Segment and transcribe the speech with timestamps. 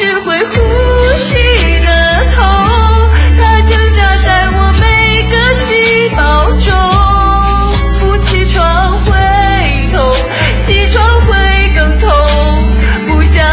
[0.00, 0.54] 是会呼
[1.14, 1.34] 吸
[1.80, 1.88] 的
[2.34, 2.42] 痛，
[3.38, 4.84] 它就夹在我每
[5.28, 6.72] 个细胞中。
[8.00, 9.12] 不起床会
[9.92, 10.10] 痛，
[10.64, 11.36] 起床会
[11.76, 12.10] 更痛，
[13.08, 13.44] 不想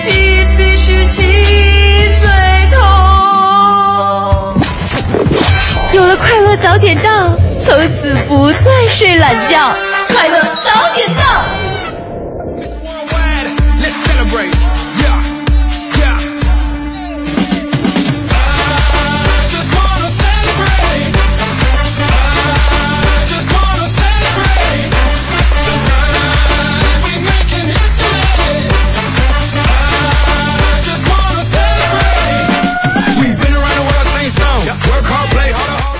[0.00, 1.20] 起必须起
[2.22, 2.30] 最
[2.74, 2.80] 痛。
[5.92, 9.76] 有了快乐早点到，从此不再睡懒觉，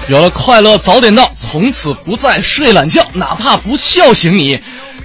[0.09, 4.59] 有了快乐早点到，从此不再睡懒觉，哪怕不笑醒你，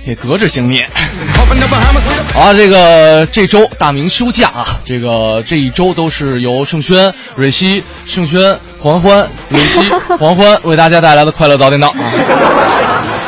[0.06, 0.82] 也隔着醒你。
[2.34, 9.82] 好啊，这个这周大明休假啊，这个这一周都是由盛轩、蕊希、盛轩、黄欢、蕊希、
[10.18, 11.96] 黄欢为大家带来的快乐早点到啊。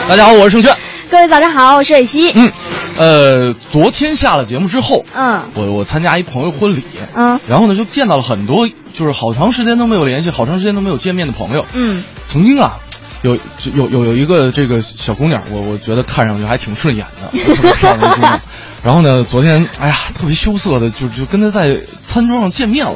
[0.07, 0.73] 大家好，我是盛轩。
[1.11, 2.31] 各位早上好，我是蕊希。
[2.35, 2.51] 嗯，
[2.97, 11.65] 呃，昨天下了节目之后，嗯我我参加一朋友婚礼，嗯然后呢就见到了很多就是好长时间都没有联系、好长时间都没有见面的朋友。
[11.73, 12.77] 嗯，曾经啊，
[13.21, 13.35] 有
[13.73, 18.39] 有有有一个这个小姑娘，我我觉得看上去还挺顺眼的，特别漂亮的姑娘。
[18.83, 22.95] 然后呢，昨天哎呀，特别羞涩的就就跟她在餐桌上见面了，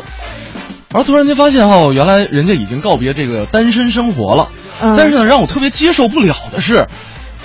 [0.89, 4.47] 然后突然间发现哦，原来人家已经告别这个单身生活了。
[4.81, 6.88] 嗯但是呢，让我特别接受不了的是，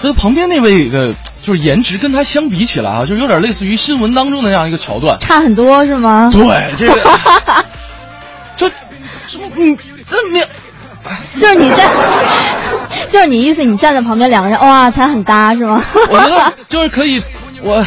[0.04, 5.18] 她旁边那位的，就是颜值跟他相比起来啊，就有点类似于新闻当中的那样一个桥段。
[5.18, 6.30] 差很多是吗？
[6.32, 6.94] 对，这个
[8.56, 9.76] 就就嗯，
[10.08, 10.46] 这没有。
[11.38, 11.86] 就是你站，
[13.08, 15.82] 就是你意思，你站在旁边，两个人哇，才很搭是吗？
[16.08, 17.22] 我觉得就是可以，
[17.62, 17.84] 我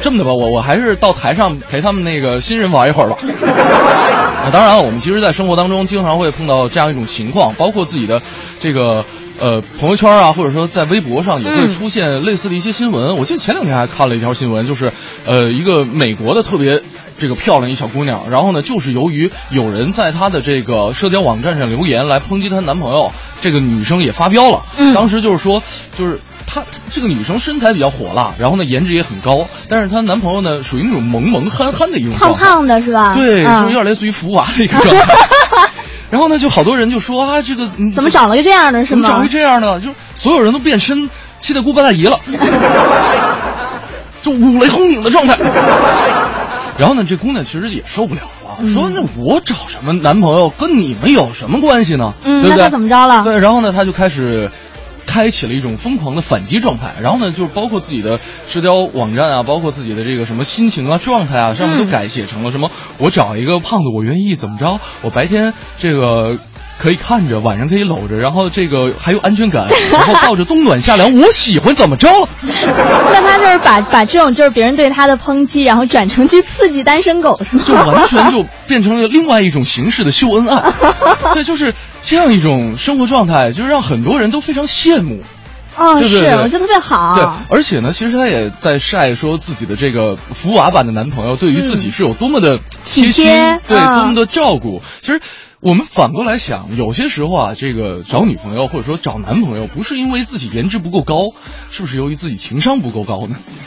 [0.00, 3.16] 这么的吧，我我还是到台上陪他们那个新人玩一会儿吧。
[4.42, 8.22] 啊，当然了，我们其实，在生活当中经常会碰到这样一种情况，包括自己的
[8.58, 9.04] 这个
[9.38, 13.16] 呃朋友圈啊，或者说在微博上也会嗯出现类似的一些新闻。
[13.16, 14.92] 我记得前两天还看了一条新闻，就是
[15.24, 16.82] 呃一个美国的特别。
[17.18, 23.10] 这个漂亮一小姑娘，然后呢，就是由于有人在她的这个社交网站上留言来抨击她男朋友，
[23.40, 24.66] 这个女生也发飙了。
[24.76, 25.62] 嗯当时就是说，
[25.96, 32.34] 就是她这个女生身材比较火辣，然后呢颜值也很高，但是她男朋友呢属于那种萌萌憨憨的一种胖。
[32.34, 33.14] 胖的是吧？
[33.14, 35.16] 对，嗯就有点类似于福娃的一个状态。
[36.16, 39.28] 然后呢，就好多人就说啊，这个你怎么长了个这样的是吗怎么长成？
[39.28, 39.78] 这样呢？
[39.78, 41.10] 就是所有人都变身
[41.40, 42.18] 七大姑八大姨了，
[44.22, 45.36] 就五雷轰顶的状态。
[46.78, 52.14] 然后呢，这姑娘其实也受不了了，嗯说那我找什么男朋友跟你们有什么关系呢？
[52.24, 52.56] 嗯对不对？
[52.56, 54.50] 那她怎么着了对，然后呢，她就开始。
[55.06, 62.70] 开启了一种疯狂的反击状态，然后呢，就包括自己的社交网站啊，包括自己的这个什么心情啊、状态啊，上面都改写成了什么？
[62.98, 64.80] 我找一个胖子，我愿意怎么着？
[65.02, 66.38] 我白天这个
[66.78, 72.08] 可以看着，晚上可以搂着，然后这个还有安全感，然后抱着冬暖夏凉，我喜欢怎么着？
[72.42, 77.62] 那他就是把把这种就是别人对他的抨击，然后转成去刺激单身狗是吗？
[77.66, 80.72] 就完全就变成了另外一种形式的秀恩爱。
[81.32, 85.22] 对，就是这样一种生活状态，就是让很多人都非常羡慕。
[85.76, 87.14] 哦，是，对对对我觉得特别好。
[87.16, 93.26] 对，而且呢，其实他也在晒说自己的这个福娃版的男朋友对于自己是有多么的贴心，
[93.66, 94.82] 对，嗯多么的照顾。
[95.00, 95.20] 其实。
[95.60, 101.32] 我们反过来想，有些时候啊，这个找女朋友或者说找男朋友，不是因为自己颜值不够高，
[101.70, 103.36] 是不是由于自己情商不够高呢？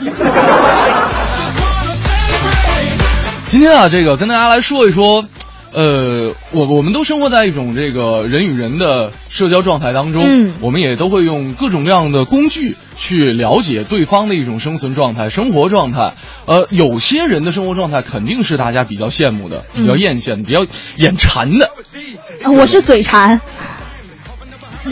[3.48, 5.24] 今天啊，这个跟大家来说一说，
[5.72, 16.12] 呃，我我们都生活在一种这个人与人的社交状态当中，嗯我们也都会用各种各样的工具去了解对方的一种生存状态、生活状态。
[16.46, 20.66] 呃，有些人的生活状态肯定是大家比较羡慕的、比较艳羡的、比较
[20.96, 21.70] 眼馋的。
[22.42, 23.40] 啊我是嘴馋。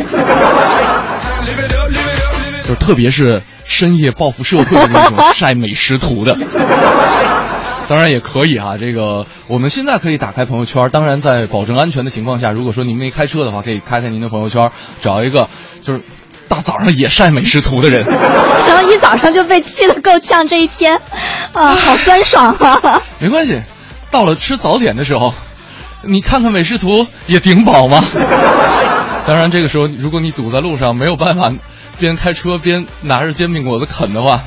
[2.68, 6.36] 就特别是深夜报复社会的那种晒美食图的。
[7.88, 14.70] 当然也可以啊，这个我们现在可以打开朋友圈，当然在保证安全的情况下，如果说您没开车的话，可以开开您的朋友圈，
[15.00, 15.48] 找一个
[15.80, 16.02] 就是
[16.48, 18.04] 大早上也晒美食图的人。
[18.68, 21.00] 然后一早上就被气得够呛，这一天，
[21.54, 23.02] 啊，好酸爽啊！
[23.18, 23.62] 没关系，
[24.10, 25.32] 到了吃早点的时候，
[26.02, 28.04] 你看看美食图也顶饱嘛。
[29.26, 31.50] 当然，这个时候如果你堵在路上，没有办法
[31.98, 34.42] 边开车边拿着煎饼果子啃的话，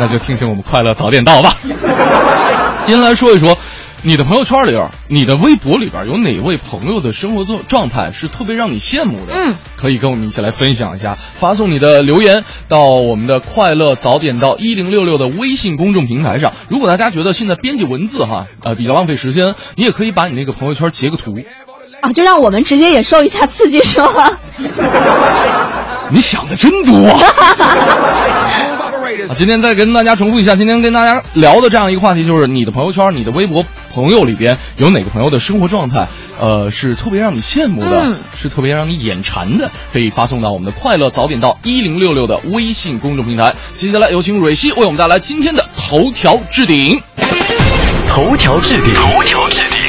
[0.00, 1.54] 那就听听我们快乐早点到吧。
[2.86, 3.58] 今天来说一说，
[4.02, 9.34] 你的朋友圈里边，你的微博里边有哪位朋友的生活状状态是特别让你羡慕的？
[9.34, 16.54] 嗯，可以跟我们一起来分享一下，发送你的留言到我们的快乐早点到一零六六的微信公众平台上。
[16.70, 21.38] 如果大家觉得现在编辑文字哈，呃，比较浪费时间，你也可以把你那个朋友圈截个图。
[22.00, 24.30] 啊，就让我们直接也受一下刺激，是吗？
[26.08, 27.20] 你想的真多啊！
[29.28, 36.08] 啊今天再跟大家重复一下，今天跟大家聊的这样一个话题，就是你的朋友圈、你的微博朋友里边有哪个朋友的生活状态，
[36.38, 43.54] 呃，是特别让你羡慕的，嗯是特别让你眼馋的，可以发送到我们的快乐早点到一零六六的微信公众平台。
[43.74, 47.00] 接下来有请蕊希为我们带来今天的头条置顶。
[48.08, 49.80] 头条置顶，头条置顶。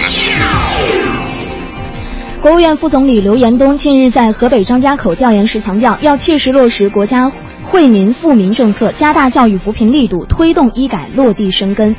[2.42, 7.32] 国务院副总理刘延东近日在河北张家口调研时强调，要切实落实国家
[7.72, 11.96] 惠民富民政策，加大教育扶贫力度，推动医改落地生根。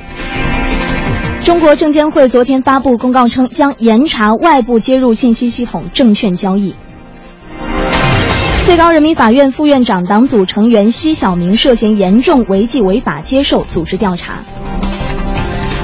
[1.42, 6.74] 中国证监会昨天发布公告称，将严查外部接入信息系统证券交易。
[8.64, 14.40] 最高人民法院副院长党组成员奚晓明涉嫌严重违纪违法接受组织调查。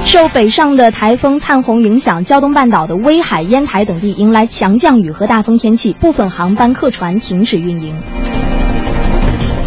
[0.04, 7.94] 受北上的台风灿红影响，胶东半岛的威海、烟台等地迎来强降雨和大风天气，部分航班客船停止运营。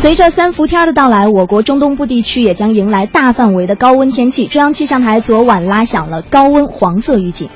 [0.01, 4.47] 随着三伏天的到来，我国中东部地区也将迎来大范围的高温天气。
[4.47, 7.47] 中央气象台昨晚拉响了高温黄色预警。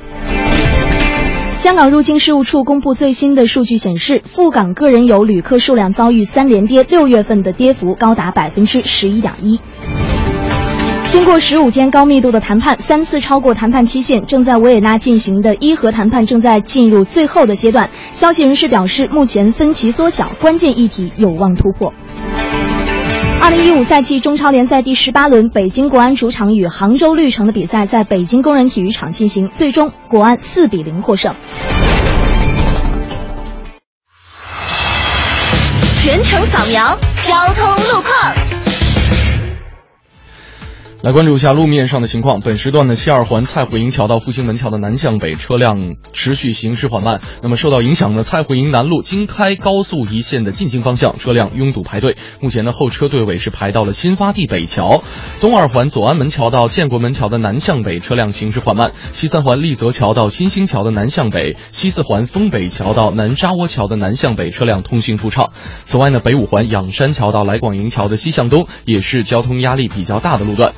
[1.58, 9.60] 香港入境事务处公布最新的数据显示，赴港个人游旅客数量遭遇三连跌，六月份的跌幅高达百分之十一点一。
[11.16, 17.90] 经过十五天高密度的谈判，三次超过谈判期限，正在维也纳进行的伊核谈判正在进入最后的阶段。
[18.12, 21.94] 消息人士表示，目前分歧缩小，关键议题有望突破。
[23.42, 31.34] 二零一五赛季中超联赛第十八轮，北京国安主场与杭州绿城的比赛在北京工人体育场进行，最终国安四比零获胜。
[35.94, 38.55] 全程扫描交通路况。
[41.06, 42.40] 来关注一下路面上的情况。
[42.40, 47.22] 本时段的西二环蔡慧营桥到复兴门桥的南向北车辆持续行驶缓慢。
[47.44, 52.18] 那么受到影响呢，蔡慧营南路京开高速一线的进京方向车辆拥堵排队。
[52.42, 55.04] 目前呢，后车队尾是排到了新发地北桥。
[55.42, 58.92] 东二环左安门桥到建国门桥的南向北车辆行驶缓慢。
[59.14, 65.52] 西三环立泽桥到新兴桥的南向北，西四环丰北桥到南沙窝桥的南向北车辆通行不畅。
[65.84, 70.74] 此外呢，北五环仰山桥到来广营桥的西向东也是交通压力比较大的路段。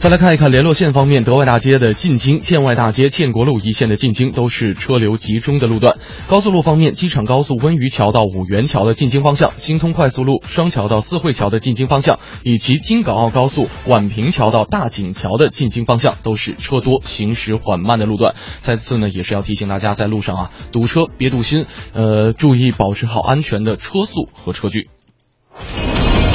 [0.00, 5.98] 再来看一看联络线方面，德外大街的进京、建外大街、建国路一线的进京都是车流集中的路段。
[6.26, 18.34] 高速路方面，机场高速温榆桥到五元桥的进京方向，京通快速路双桥到四惠桥的进京方向，以及京港澳高速宛平桥到大井桥的进京方向，都是车多、行驶缓慢的路段。
[18.60, 24.88] 再次呢，也是要提醒大家，在路上啊堵车别堵心，呃，注意保持好安全的车速和车距。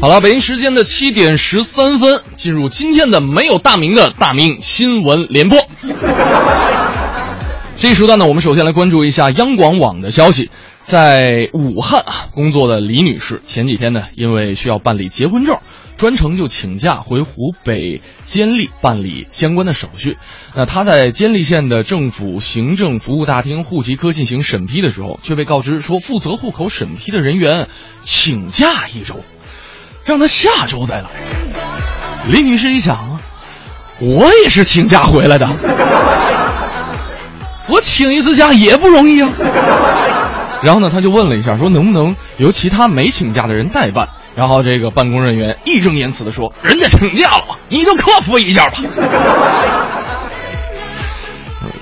[0.00, 5.58] 好了，北京时间的七点十三分，进入今天的没有大名的大明新闻联播。
[7.76, 10.50] 这一时段呢，我们首先来关注一下央广网的消息。
[10.82, 15.56] 在武汉啊工作的李女士，前几天呢，因为需要办理结婚证，
[15.96, 20.16] 专程就请假回湖北监利办理相关的手续。
[20.54, 27.66] 那她在监利县的政府行政服务大厅户籍科进行审批的时候，却被告知说，负责户口审批的人员
[28.00, 29.16] 请假一周。
[30.08, 31.10] 让他下周再来。
[32.30, 33.20] 李女士一想啊，
[34.00, 35.46] 我也是请假回来的，
[37.68, 39.28] 我请一次假也不容易啊。
[40.62, 44.08] 然后呢，他就问了一下，说能不能由其他没请假的人代办？
[44.34, 48.78] 然后这个办公人员义正言辞的说：“人家请假了，你就克服一下吧。”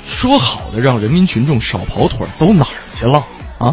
[0.04, 3.24] 说好的让人民群众少跑腿都哪儿去了
[3.58, 3.72] 啊？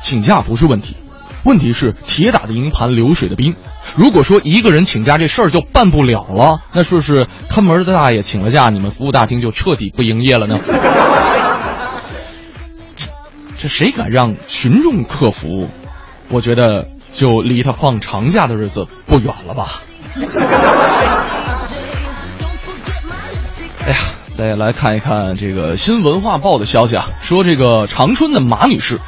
[0.00, 0.96] 请假不是问题，
[1.44, 3.56] 问题是铁打的营盘流水的兵。
[3.96, 10.58] 如果说一个人请假这事儿就办不了了，那是不是看门的大爷请了假，你们服务大厅就彻底不营业了呢？
[13.58, 15.68] 这谁敢让群众克服？
[16.28, 19.68] 我觉得就离他放长假的日子不远了吧。
[23.84, 23.96] 哎呀，
[24.34, 29.00] 再来看一看这个新文化报的消息啊，说这个长春的马女士，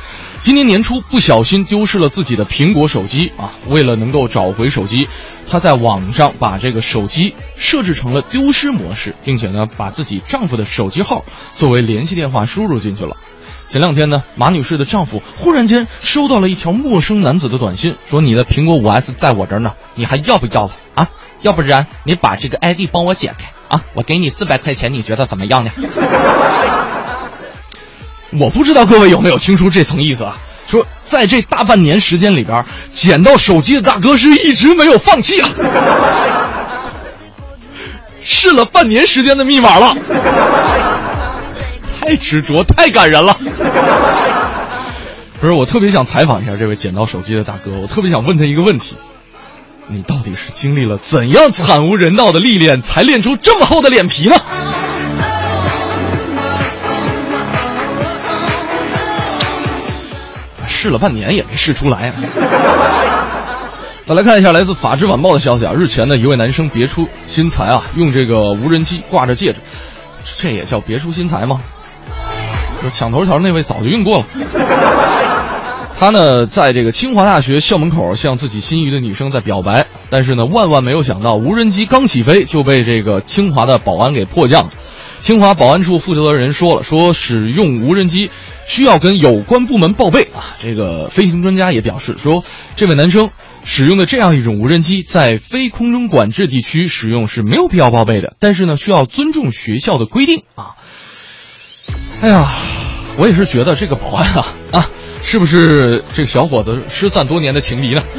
[0.45, 5.09] 今年年初不小心丢失了自己的苹果手机啊，为了能够找回手机，
[5.49, 11.25] 她在网上把这个手机设置成了丢失模式，并且呢，把自己丈夫的手机号
[11.57, 13.17] 作为联系电话输入进去了。
[13.69, 21.09] 前两天呢，马女士的丈夫忽然间收到了一条陌生男子的短信，说你的苹果五 S 在我这儿呢，你还要不要了啊？
[21.41, 25.71] 要不然你把这个 ID 帮我解开啊，我给你四百块钱，你觉得怎么样呢？
[28.39, 30.37] 我不知道各位有没有听出这层意思啊？
[30.67, 35.49] 说在这大半年时间里边，捡到手机的大哥是一直没有放弃啊，
[38.25, 39.95] 试了半年时间的密码了。
[42.01, 43.37] 太执着，太感人了。
[45.41, 48.97] 不是，我特别想采访一下这位捡到手机的大哥，我特别想问他一个问题：
[49.87, 54.37] 你到底是经历了怎样惨无人道的历练，才练出这么厚的脸皮呢？
[60.85, 62.15] 试了半年也没试出来啊！
[64.07, 69.61] 再来看一下来自《法制晚报》的消息啊，日前呢，一位男生别出心裁啊，用这个无人机挂着戒指，
[70.37, 71.59] 这也叫别出心裁吗？
[72.83, 74.25] 就抢头条那位早就用过了。
[75.99, 84.69] 他呢，在这个清华大学校门口向自己心仪的女生在表白，但是呢，万万没有想到，无人机刚起飞就被这个清华的保安给迫降。
[85.21, 88.31] 清华保安处负责人说了，说使用无人机
[88.67, 90.57] 需要跟有关部门报备啊。
[90.59, 92.45] 这个飞行专家也表示说，
[92.77, 93.31] 这位男生
[93.65, 100.77] 使用的这样一种无人机在非空中管制地区使用是没有必要报备的，但是呢，需要尊重学校的规定啊。
[102.23, 102.49] 哎呀，
[103.17, 104.89] 我也是觉得这个保安啊啊，
[105.23, 108.03] 是不是这个小伙子失散多年的情敌呢？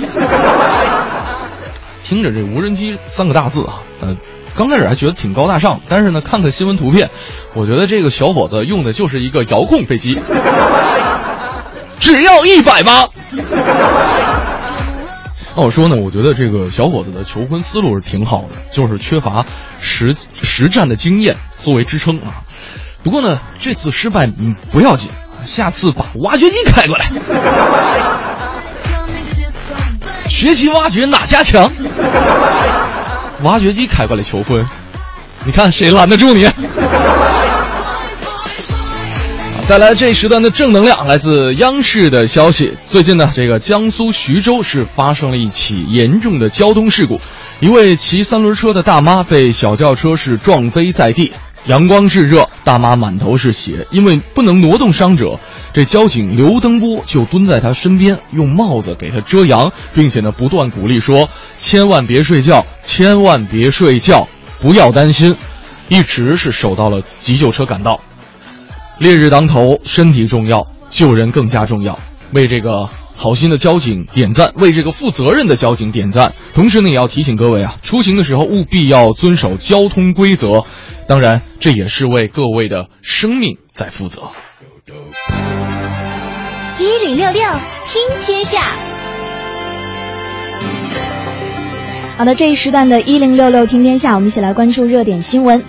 [2.03, 4.15] 听着这无人机三个大字啊，呃，
[4.55, 7.09] 刚开始还觉得挺高大上，但是呢，看看新闻图片，
[7.53, 10.17] 我觉得这个小伙子用的就是一个遥控飞机，
[11.99, 13.09] 只要一百八。
[15.57, 19.45] 那我说呢，我觉得这个小伙子的求婚思路是挺好的，就是缺乏
[19.81, 22.43] 实实战的经验作为支撑啊。
[23.03, 25.09] 不过呢，这次失败嗯不要紧，
[25.43, 27.05] 下次把挖掘机开过来，
[30.29, 31.69] 学习挖掘哪家强？
[33.43, 34.65] 挖掘机开过来求婚，
[35.45, 36.47] 你看谁拦得住你？
[39.67, 42.71] 带来这一时段的正能量，来自央视的消息。
[42.89, 47.19] 最近呢，这个江苏徐州是发生了一起严重的交通事故，
[47.59, 51.33] 一位骑三轮车的大妈被小轿车是撞飞在地。
[51.67, 55.39] 阳光炙热，大妈满头是血，因为不能挪动伤者，
[55.73, 64.27] 这交警刘登波就蹲在她身边，用帽子给她遮阳，并且呢不断鼓励说：“千万别睡觉，千万别睡觉，
[64.59, 65.35] 不要担心。”
[65.89, 67.99] 一直是守到了急救车赶到。
[68.97, 71.97] 烈日当头，身体重要，救人更加重要。
[72.31, 76.33] 为这个好心的交警点赞，为这个负责任的交警点赞。
[76.53, 80.63] 同时呢，也要提醒各位啊，出行的时候务必要遵守交通规则。
[81.07, 84.23] 当然，这也是为各位的生命在负责。
[86.79, 87.43] 一零六六
[87.83, 88.71] 听天下，
[92.17, 95.63] 好的，这一时段的“一零六六听天下”，我们一起来关注热点新闻。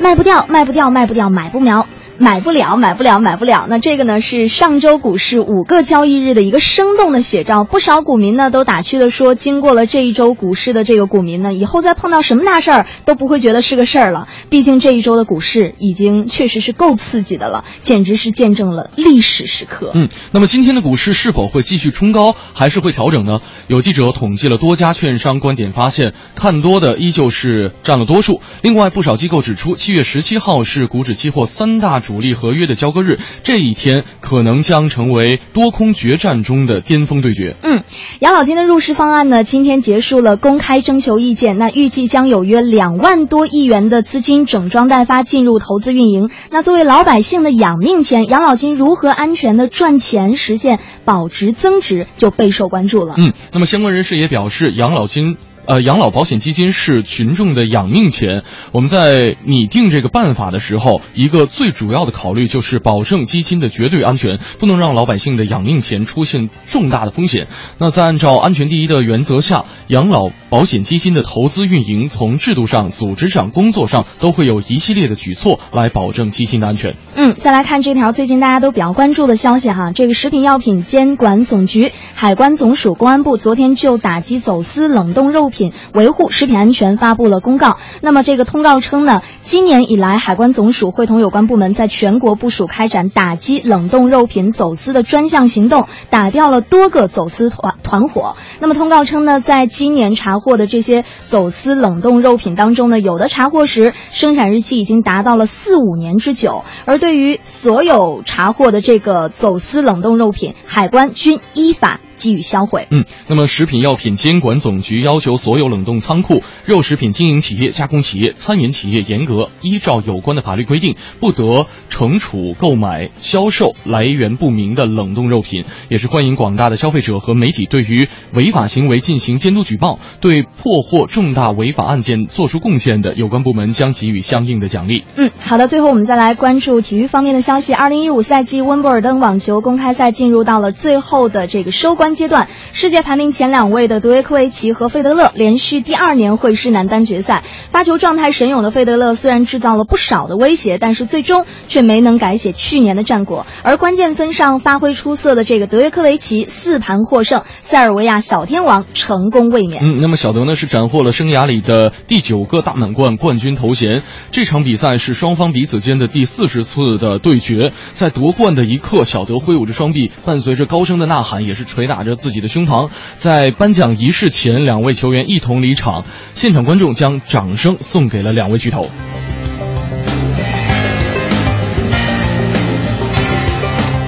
[0.00, 1.86] 卖不掉，卖不掉，卖不掉，买不苗。
[2.20, 3.64] 买不了，买不了，买不了。
[3.66, 7.64] 那这个呢是上周股市五个交易日的一个生动的写照。
[7.64, 14.28] 不少股民呢都打趣的说，经过了这一周股市的这个股民呢，以后再碰到什么大事儿都不会觉得是个事儿了。
[14.50, 19.92] 毕竟这一周的股市已经确实是够刺激的了，简直是见证了历史时刻。
[19.94, 23.38] 嗯，那么今天的股市是否会继续冲高，还是会调整呢？
[23.66, 28.42] 有记者统计了多家券商观点，发现看多的依旧是占了多数。
[28.60, 37.54] 另外，不少机构指出，七月十七号是股指期货三大主力合约的交割日，这一天可能将成为多空决战中的巅峰对决。
[37.62, 37.84] 嗯，
[38.18, 46.30] 养老金的入市方案呢，今天结束了公开征求意见，那预计将有约两万多亿元的资金整装待发进入投资运营。
[46.50, 53.14] 那作为老百姓的养命钱，养老金如何安全的赚钱，实现保值增值，就备受关注了。
[53.18, 55.36] 嗯，那么相关人士也表示，养老金。
[55.70, 58.42] 呃，养老保险基金是群众的养命钱。
[58.72, 67.46] 我们在拟定这个办法的时候，一个最主要的考虑就是保证基金的绝对安全，不能让老百姓的养命钱出现重大的风险。
[67.78, 76.96] 那在按照安全第一的原则下，养老保险基金的投资运营，从制度上、组织上、工作上，都会有一系列的举措来保证基金的安全。
[77.14, 85.59] 嗯，再来看这条最近大家都比较关注的消息哈，这个食品药品监管总局、海关总署、公安部昨天就打击走私冷冻肉品。
[85.92, 87.76] 维护食品安全发布了公告。
[88.00, 98.36] 那么这个通告称呢，今年以来，海关总署会同有关部门在全国部署开展打击冷冻肉品走私的专项行动，打掉了多个走私团团伙。
[98.60, 112.86] 那么通告称呢，在今年查获的这些走私冷冻肉品当中呢，有的查获时生产日期已经达到了四五年之久，而对于所有查获的这个走私冷冻肉品，海关均依法给予销毁。
[112.90, 125.64] 嗯，那么食品药品监管总局要求所有冷冻仓库、肉食品经营企业、加工企业、餐饮企业严格依照有关的法律规定，不得惩处购买、销售来源不明的冷冻肉品。
[125.88, 135.04] 也是欢迎广大的消费者和媒体对于违法行为进行监督举报，对破获重大违法案件作出贡献的，有关部门将给予相应的奖励。
[135.16, 135.70] 嗯，好的。
[135.70, 137.72] 最后我们再来关注体育方面的消息。
[137.72, 147.42] 二零一五赛季温布尔登网球公开赛进入到了最后的这个收官阶段，世界排名前两位的德约科维奇和费德勒连续第二年会师男单决赛。
[147.70, 153.46] 发球状态神勇的费德勒虽然制造了不少的威胁，但是最终却没能改写去年的战果。
[153.62, 159.82] 而关键分上发挥出色的这个德约科维奇四盘获胜，塞尔维亚小天王成功卫冕。
[159.84, 164.02] 嗯，那么小德呢是斩获了生涯里的第九个大满贯冠军头衔。
[164.30, 172.90] 这场比赛是双方彼此间的第四十次的对决，在夺冠的一刻，小德挥舞着双臂，伴随着高声的呐喊，也是捶打着自己的胸膛。
[173.16, 176.04] 在颁奖仪式前，两位球员一同离场，
[176.34, 178.88] 现场观众将掌声送给了两位巨头。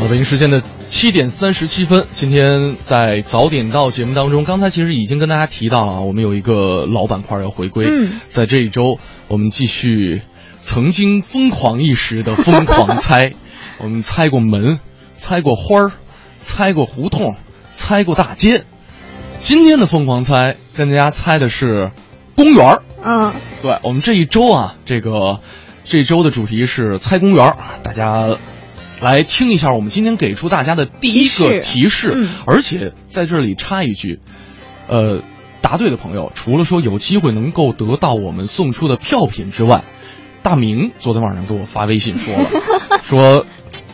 [0.01, 7.87] 好，北京时间的七点三十七分，今天在早点到节目当中，刚才其实已经跟大家提到了啊，我们有一个老板块要回归。
[7.87, 10.23] 嗯在这一周，我们继续
[10.61, 13.33] 曾经疯狂一时的疯狂猜，
[13.79, 14.81] 我们猜过门，
[15.13, 15.93] 猜过花儿，
[16.41, 17.37] 猜过胡同，
[17.73, 18.65] 猜过大街。
[19.39, 21.91] 今天的疯狂猜跟大家猜的是
[22.37, 22.83] 公园儿。
[23.03, 25.41] 嗯，对我们这一周啊，这个
[25.85, 28.39] 这一周的主题是猜公园儿，大家
[29.01, 34.21] 来听一下我们今天给出大家的第一个提提示嗯而且在这里插一句，
[34.87, 35.25] 呃，
[35.61, 39.83] 答对的朋友除了说有机会能够得到我们送出的票品之外，
[40.43, 42.49] 大明昨天晚上给我发微信说了，
[43.03, 43.45] 说。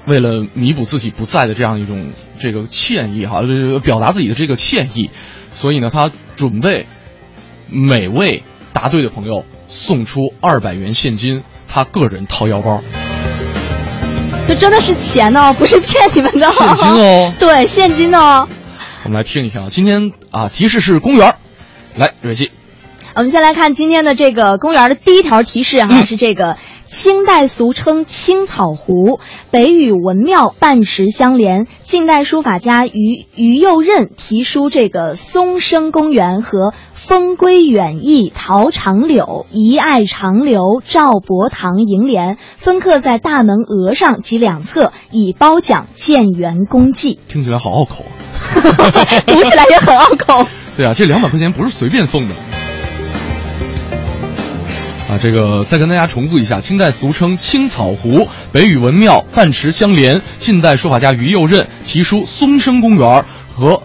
[0.07, 5.11] 为了弥补自己不在的这样一种这个歉意哈，呃表达自己的这个歉意，
[5.55, 6.87] 所以呢，他准备
[7.69, 12.83] 每位答对的朋友送出二百元现金，他个人掏腰包。
[14.47, 16.47] 这真的是钱哦，不是骗你们的。
[16.49, 18.49] 现金哦 对，现金哦。
[19.05, 21.37] 我们来听一听啊，今天啊提示是公园儿，
[21.97, 22.51] 来瑞希，
[23.14, 26.57] 我们先来看今天的这个公园的第一条提示哈，是这个
[26.88, 29.20] 清代俗称青草湖，
[29.51, 31.66] 北与文庙半池相连。
[31.83, 36.72] 近代书法家于于右任题书这个松生公园和。
[36.94, 47.18] 风归远意桃长柳，一爱长流赵伯堂楹联，分刻在大门额上及两侧，以褒奖建园功绩。
[47.27, 48.12] 听起来好拗口啊。
[49.24, 50.46] 读起来也很拗口。
[50.77, 52.35] 对啊，这两百块钱不是随便送的。
[55.09, 60.21] 啊，这个再跟大家重复一下，清代俗称青草湖，北与文庙半池相连。
[60.38, 63.83] 近代书法家于右任题书松生公园和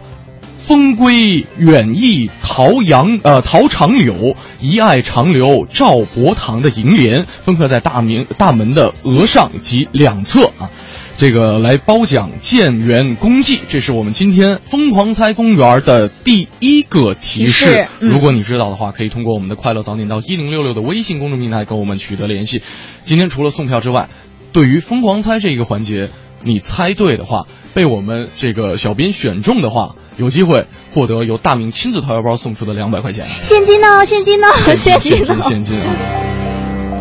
[0.67, 10.69] 风归远意桃杨呃桃长柳，一爱长留赵伯堂的楹联，分刻在大明大门的额上及两侧啊。
[11.15, 17.87] 这个来褒奖建园功绩，这是我们今天疯狂猜公园的第一个提示。
[17.99, 22.61] 嗯如果你知道的话，可以通过我们的快乐早点到一零六六的微信公众平台跟我们取得联系。
[23.01, 24.09] 今天除了送票之外，
[24.51, 26.09] 对于疯狂猜这一个环节，
[26.43, 33.25] 你猜对的话，被我们这个小编选中的话，有机会获得由大明亲自掏腰包送出的两百块钱。
[33.41, 34.03] 现金呢？
[34.05, 34.47] 现金呢？
[34.75, 35.23] 现金？
[35.23, 35.77] 现金！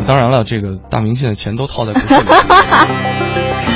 [0.07, 2.27] 当然了，这个大明现在钱都套在股市里。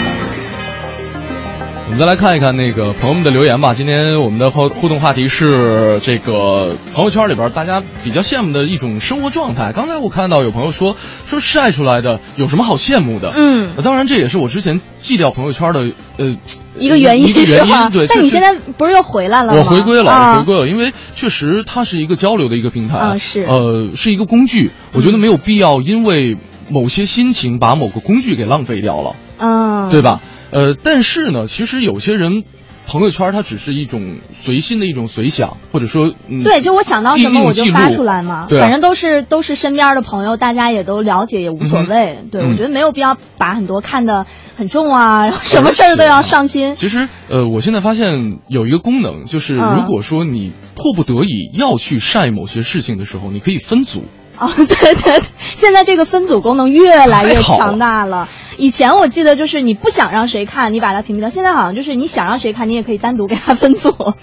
[1.87, 3.73] 我们再来看一看那个朋友们的留言吧。
[3.73, 9.71] 今天我们的互互动话题是这个朋友圈里边大家比较羡慕的一种生活状态。
[9.73, 10.97] 刚才我看到有朋友说
[11.27, 13.31] 说晒出来的有什么好羡慕的？
[13.37, 16.37] 嗯呃当然这也是我之前戒掉朋友圈的呃
[16.77, 17.91] 一个原因一个原因。
[17.93, 19.61] 对，但你现在不是又回来了吗？
[19.61, 24.73] 我回归了，啊我回归了，因为确实它是一个交流的一个平台，啊是呃，是一个工具。
[24.93, 26.37] 我觉得没有必要因为
[26.69, 30.21] 某些心情把某个工具给浪费掉了，嗯，对吧？
[30.51, 32.45] 呃，但是呢，其实有些人
[32.87, 42.25] 朋友圈它只是一种随心的一种随想，或者说嗯，对，就我想到什么我就发出来嘛，对啊反正都是都是身边的朋友，大家也都了解，也无所谓。
[42.31, 44.25] 对、嗯我觉得没有必要把很多看得
[44.57, 46.77] 很重啊，然后什么事儿都要上心。
[46.77, 54.05] 其实，呃，我现在发现有一个功能，就是嗯如果说你迫不得已要去晒某些事情的时候，你可以分组。
[54.39, 55.23] 哦，对对对，
[55.55, 58.29] 现在这个分组功能越来越强大了。
[58.59, 61.29] 以前我记得就是你不想让谁看，你把它屏蔽掉。
[61.29, 64.15] 现在好像就是你想让谁看，你也可以单独给他分组。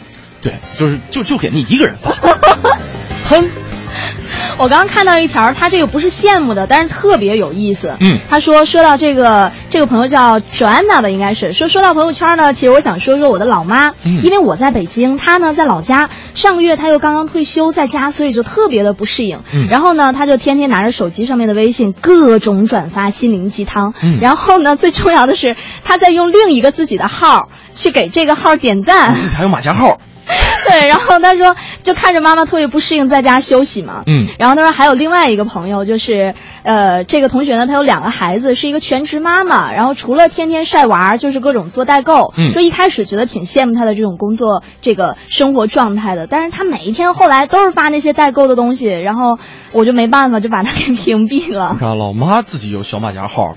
[0.41, 2.11] 对，就是就就给你一个人发。
[3.29, 3.47] 哼，
[4.57, 7.95] 我刚刚看到一条，他这个不是羡慕的，但是特别有意思。
[7.99, 19.39] 嗯他说说到这个这个朋友叫 Joanna 吧，应该是说说到朋友圈呢，其实我想说说我的老妈，嗯因为我在北京，她呢在老家，上个月她又刚刚退休在家，所以就特别的不适应。
[19.53, 23.93] 嗯然后呢，她就天天拿着手机上面的微信各种转发心灵鸡汤。
[24.01, 29.13] 嗯然后呢，最重要的是，她在用另一个自己的号去给这个号点赞。
[29.35, 29.99] 还有马甲号。
[30.69, 34.03] 对，然后他说，就看着妈妈特别不适应，在家休息嘛。
[34.05, 36.33] 嗯然后他说还有另外一个朋友，就是
[36.63, 39.73] 呃，这个同学呢，他有两个孩子，是一个全职妈妈。
[39.73, 42.33] 然后除了天天晒娃，就是各种做代购。
[42.37, 49.37] 嗯就一开始觉得挺羡慕他的这种工作这个生活状态的，但是他每一天后来都是发那些代购的东西，然后
[49.73, 51.79] 我就没办法，就把他给屏蔽了你。
[51.79, 53.53] 看，老妈自己有小马甲号，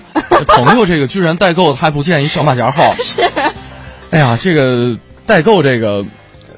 [0.47, 2.93] 朋友这个居然代购，他还不建一小马甲号。
[2.99, 3.21] 是，
[4.11, 6.03] 哎呀，这个代购这个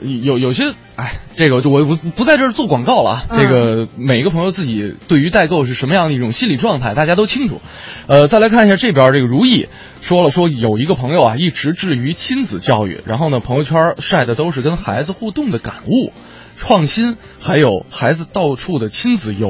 [0.02, 3.26] 有有些，哎，这个就我不不在这儿做广告了啊。
[3.30, 7.62] 嗯这个每个朋友自己对于代购是什么样的一种心理状态，大家都清楚。
[8.08, 9.68] 呃，再来看一下这边这个如意
[10.02, 16.12] 说了说有一个朋友啊，一直致力于亲子教育，然后呢，朋友圈晒的都是跟孩子互动的感悟、
[16.58, 19.50] 创新，还有孩子到处的亲子游。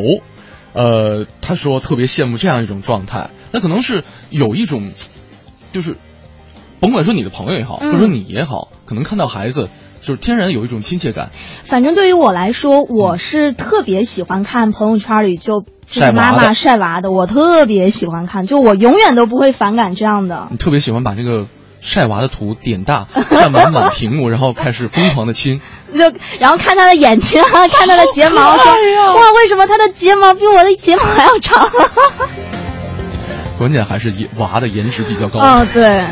[0.72, 4.92] 呃，他说特别羡慕这样一种状态，那可能是有一种，
[5.72, 5.98] 就是
[6.80, 9.68] 甭管说你的朋友也好，嗯或者说你也好，可能看到孩子
[10.02, 11.30] 就是天然有一种亲切感。
[11.66, 20.48] 反正对于我来说，我是特别喜欢看朋友圈里就就是晒妈妈晒娃的，我特别喜欢看，就我永远都不会反感这样的。
[20.52, 21.48] 你特别喜欢把那个
[21.82, 25.62] 晒娃的图点大， 占满满屏幕，然后开始疯狂的亲。
[25.94, 28.66] 就然后看他的眼睛啊， 看他的睫毛，说
[29.16, 31.70] 哇，为什么他的睫毛比我的睫毛还要长？
[33.58, 35.40] 关键还是颜娃的颜值比较高。
[35.42, 36.06] 嗯，对，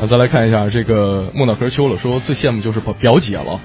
[0.00, 3.60] 啊，再来看一下这个莫脑壳秋了，说最羡慕就是表表姐了，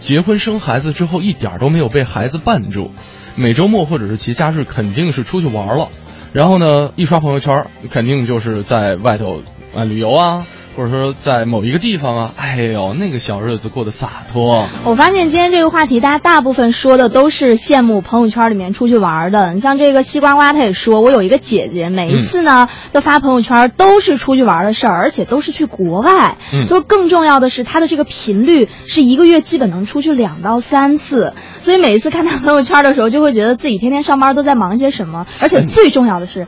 [0.00, 2.90] 结婚生孩子之后一点都没有被孩子绊住，
[3.36, 5.88] 每周末或者是节假日肯定是出去玩了，
[6.34, 9.42] 然后呢一刷朋友圈，肯定就是在外头
[9.74, 10.46] 啊旅游啊，
[10.78, 14.68] 或者说在某一个地方啊，哎呦那个小日子过得洒脱。
[14.84, 19.54] 我发现今天这个话题，大家大部分说的都是羡慕朋友圈里面出去玩的。
[19.54, 26.36] 你像这个西瓜瓜，他也说，我有一个姐姐，每一次呢、都发朋友圈都是出去玩的事儿，而且都是去国外。
[26.52, 36.46] 嗯就更重要的是，她的这个频率是一个月基本能出去两到三次，所以每一次看她朋友圈的时候，就会觉得自己天天上班都在忙些什么，而且最重要的是。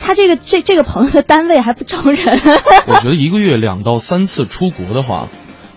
[0.00, 2.40] 她这个这这个朋友的单位还不招人，
[2.88, 5.28] 我觉得一个月两到三次出国的话，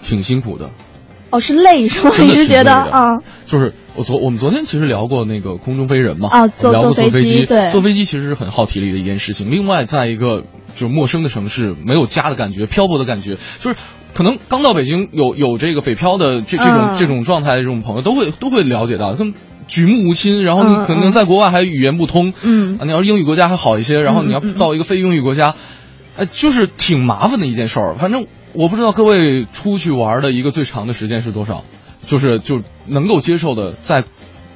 [0.01, 0.71] 挺辛苦的。
[1.29, 2.11] 哦，是累是吗？
[2.15, 3.19] 真的你是觉得啊？
[3.47, 9.49] 就是我昨我们昨天其实聊过那个空中飞人嘛，啊坐聊过坐飞机，机对坐飞机其实是很耗体力的一件事情。
[9.51, 10.41] 另外，在一个
[10.75, 13.77] 就是陌生的城市，没有家的感觉，漂泊的感觉，就是
[14.13, 19.33] 可能刚到北京有有这个北漂的这这种、嗯这种状态的这种朋友，都会都会了解到，跟
[19.67, 25.55] 举目无亲，然后你嗯可能在国外还语言不通，嗯啊，你要是英语国家还好一些，然后你要到一个非英语国家，
[26.17, 27.95] 哎，就是挺麻烦的一件事儿。
[27.95, 31.63] 反正我不知道各位出去玩的一个最长的时间是多少，
[32.05, 34.03] 就是就能够接受的在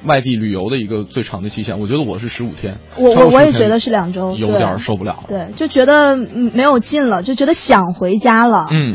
[0.04, 1.80] 外地旅游的一个最长的期限。
[1.80, 5.24] 我觉得我是十五天，我超过15天我我也觉得是两周，有点儿受不了了。
[5.28, 8.68] 对，就觉得嗯没有劲了，就觉得想回家了。
[8.70, 8.94] 嗯，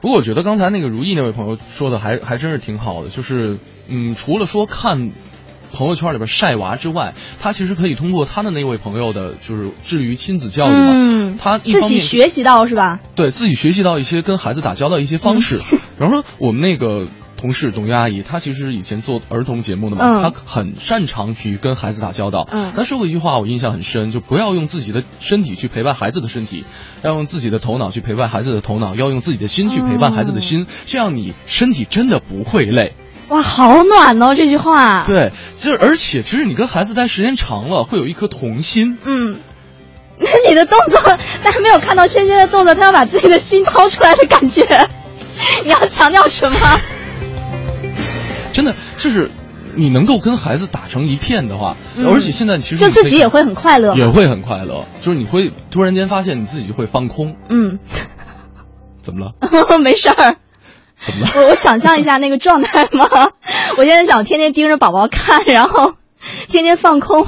[0.00, 5.12] 不过我觉得刚才那个如意那位朋友说的还还真是挺好的，就是嗯，除了说看
[5.72, 13.00] 朋友圈里边晒娃之外，他其实可以通过他的那位朋友的，就是致力于亲子教育嘛，嗯，他一自己学习到是吧？
[13.14, 17.06] 对自己学习到一些跟孩子打交道一些方式，嗯比方说我们那个。
[17.40, 22.48] 同事董月阿姨，她其实以前做儿童节目的嘛，嗯她很擅长于跟孩子打交道。
[22.50, 26.64] 嗯她说过一句话，我印象很深，就不要用自己的身体去陪伴孩子的身体，
[27.04, 32.96] 要用自己的头脑去陪伴孩子的头脑，要用自己的心去陪伴孩子的心，这样你身体真的不会累。
[33.28, 35.02] 哇，好暖哦这句话。
[35.04, 38.98] 对，就是而且其实你跟孩子待时间长了，会有一颗童心。
[39.04, 39.36] 嗯。
[40.20, 41.00] 那你的动作，
[41.44, 44.64] 大家没有看到轩轩的动作，他要把自己的心掏出来的感觉，
[45.64, 46.58] 你要强调什么？
[48.52, 49.30] 真的就是
[49.76, 57.78] 你能够跟孩子打成一片的话，嗯而且现在其实就自己也会很快乐也会很快乐，就是你会突然间发现你自己会放空，嗯，
[59.00, 59.78] 怎么了？
[59.78, 60.36] 没事儿。
[61.04, 61.32] 怎么了？
[61.36, 63.08] 我我想象一下那个状态吗？
[63.78, 65.94] 我现在想天天盯着宝宝看，然后
[66.48, 67.26] 天天放空。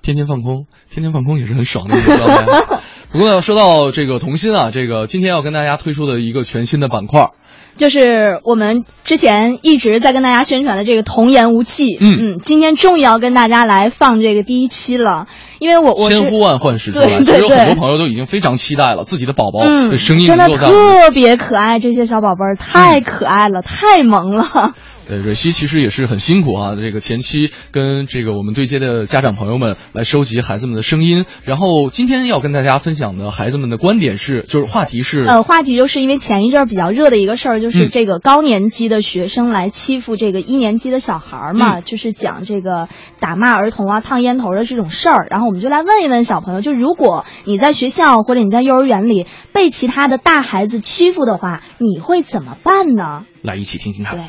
[0.00, 2.80] 天天放空，天天放空也是很爽的一个状态。
[3.12, 7.30] 不过呢，说到这个童心啊，这个今天要跟大家推出的一个全新的板块，
[7.78, 11.96] 就是我们之前一直在跟大家宣传的这个童言无忌。
[12.00, 15.26] 嗯嗯，今天终于要跟大家来放这个第一期了，
[15.58, 20.48] 因为我我是千呼万唤始出来，对其实很多朋友都已经非常期待了，自己的宝宝嗯的声音真的。
[20.48, 24.74] 特别可爱，这些小宝贝儿太可爱了，太萌了。
[25.08, 45.26] 呃，蕊希其实也是很辛苦啊，这个前期跟这个我们对接的家长朋友们来收集孩子们的声音，然后今天要跟大家分享的孩子们的观点是，就是话题是，呃，话题就是因为前一阵儿比较热的一个事儿，就是嗯这个高年级的学生来欺负这个一年级的小孩儿嘛，嗯就是讲这个打骂儿童啊、烫烟头的这种事儿。
[45.30, 53.24] 然后我们就来问一问小朋友，就如果你在学校或者你在幼儿园里被其他的大孩子欺负的话，你会怎么办呢？
[53.40, 54.18] 来一起听听看。
[54.18, 54.24] 对。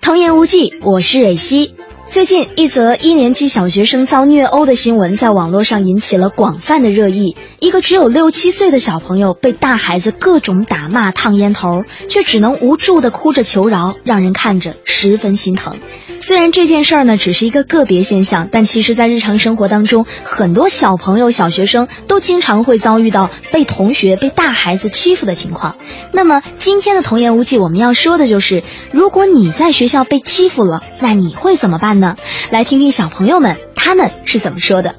[0.00, 1.74] 童言无忌，我是蕊希。
[2.10, 7.36] 最近，一则一年级小学生遭虐殴的新闻在网络上引起了广泛的热议。
[7.60, 11.68] 一个只有六七岁的小朋友被大孩子各种打骂、烫烟头，
[12.08, 15.76] 却只能无助地哭着求饶，让人看着十分心疼。
[16.18, 25.76] 虽然这件事儿呢只是一个个别现象，但其实，在日常生活当中，很多小朋友、小学生都经常会遭遇到被同学、被大孩子欺负的情况。
[26.10, 31.99] 那么，今天的童言无忌，我们要说的就是，如果你在学校被欺负了，那你会怎么办呢？
[32.00, 32.16] 呢
[32.50, 34.96] 来听听小朋友们他们是怎么说的。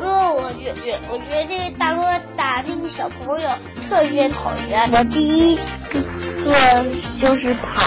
[0.00, 2.02] 呃，我觉觉，我觉得大哥
[2.36, 3.48] 打那个小朋友
[3.88, 4.90] 特别讨厌。
[4.92, 6.84] 我第一个
[7.20, 7.80] 就是跑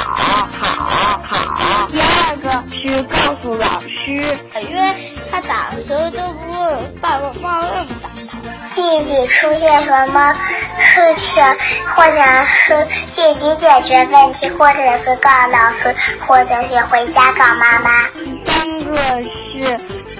[0.52, 4.38] 跑跑，第二个是告诉老师，
[4.70, 4.96] 因为
[5.32, 8.25] 他打的时候都不问爸爸妈妈为什么打。
[8.76, 10.34] 自己出现什么
[10.78, 11.42] 事情，
[11.96, 15.96] 或者是自己解决问题，或者是告老师，
[16.28, 18.10] 或者是回家告妈妈。
[18.10, 19.80] 第三个是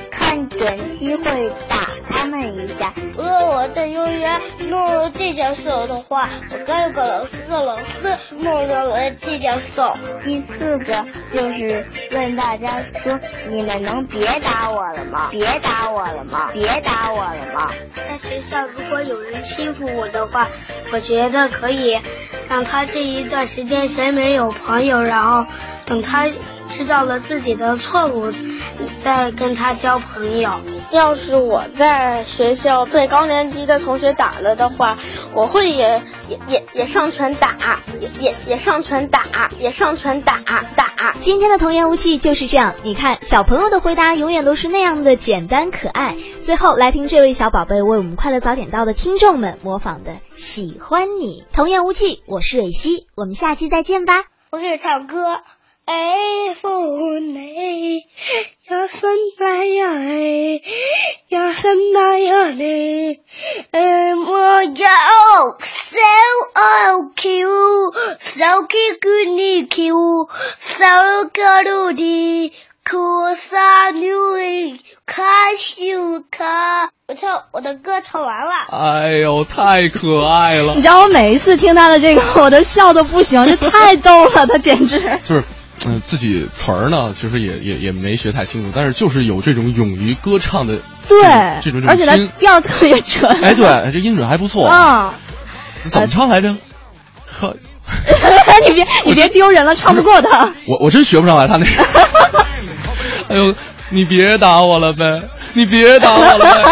[0.10, 1.76] 看准机会打
[2.10, 2.94] 他们一下。
[3.18, 4.40] 如果我在幼儿园
[4.70, 9.82] 弄了这件事的话，我该告老师，让老师弄了我这件事。
[10.24, 15.30] 第四个就是问大家说：你们能别打我了吗？
[15.32, 16.50] 别打我了吗？
[16.54, 17.72] 别打我了吗？
[18.08, 20.48] 在学校，如果有人欺负我的话，
[20.92, 22.00] 我觉得可以
[22.50, 25.46] 让他这一段时间谁没有朋友，然后
[25.86, 26.28] 等他
[26.76, 28.34] 知道了自己的错误，
[29.02, 30.60] 再跟他交朋友。
[30.92, 34.98] 要是我在学校被高年级的同学打了的话，
[35.34, 40.42] 我会也也也也上拳打，也也也上拳打，也上拳打
[40.76, 41.14] 打。
[41.18, 46.18] 今天的童言无忌就是这样，你看小朋友的回答永远都是那样的简单可爱。
[46.42, 51.46] 最后来听这位小宝贝为我们快乐早点到的听众们模仿的《喜欢你》。
[51.56, 54.26] 童言无忌，我是蕊希，我们下期再见吧。
[54.52, 55.40] 我给你唱歌。
[55.86, 58.04] 哎，风哎，
[58.70, 59.06] 呀什
[59.38, 60.62] 么呀哎，
[61.30, 63.22] 呀什么呀嘞？
[63.72, 64.90] 哎，我要
[65.60, 65.98] so
[66.56, 70.28] o q so q 你 q
[70.60, 70.86] so
[71.32, 72.52] 个路的。
[72.88, 75.24] 可萨女卡
[75.58, 78.52] 修卡，我唱我的歌唱完了。
[78.70, 80.84] 哎呦，太可爱了你！
[80.84, 85.00] 知道我每一次听他的这个，我都笑的不行，这太逗了，他简直。
[85.26, 85.44] 就是，
[85.86, 91.20] 嗯、自己词儿呢，其实也也也没学太清楚，但是就是有这种勇于歌唱的对
[91.62, 92.30] 这种这种而且他心。
[92.40, 93.32] 调特别准。
[93.42, 94.68] 哎，对，这音准还不错。
[94.68, 95.12] 嗯，
[95.80, 96.56] 怎么唱来着？
[97.40, 97.56] 呵，
[98.68, 100.52] 你别你别丢人了，唱不过他。
[100.66, 101.84] 我我真学不上来他那个。
[103.30, 103.54] 哎呦，
[103.90, 105.22] 你别打我了呗，
[105.54, 106.64] 你别打我了呗。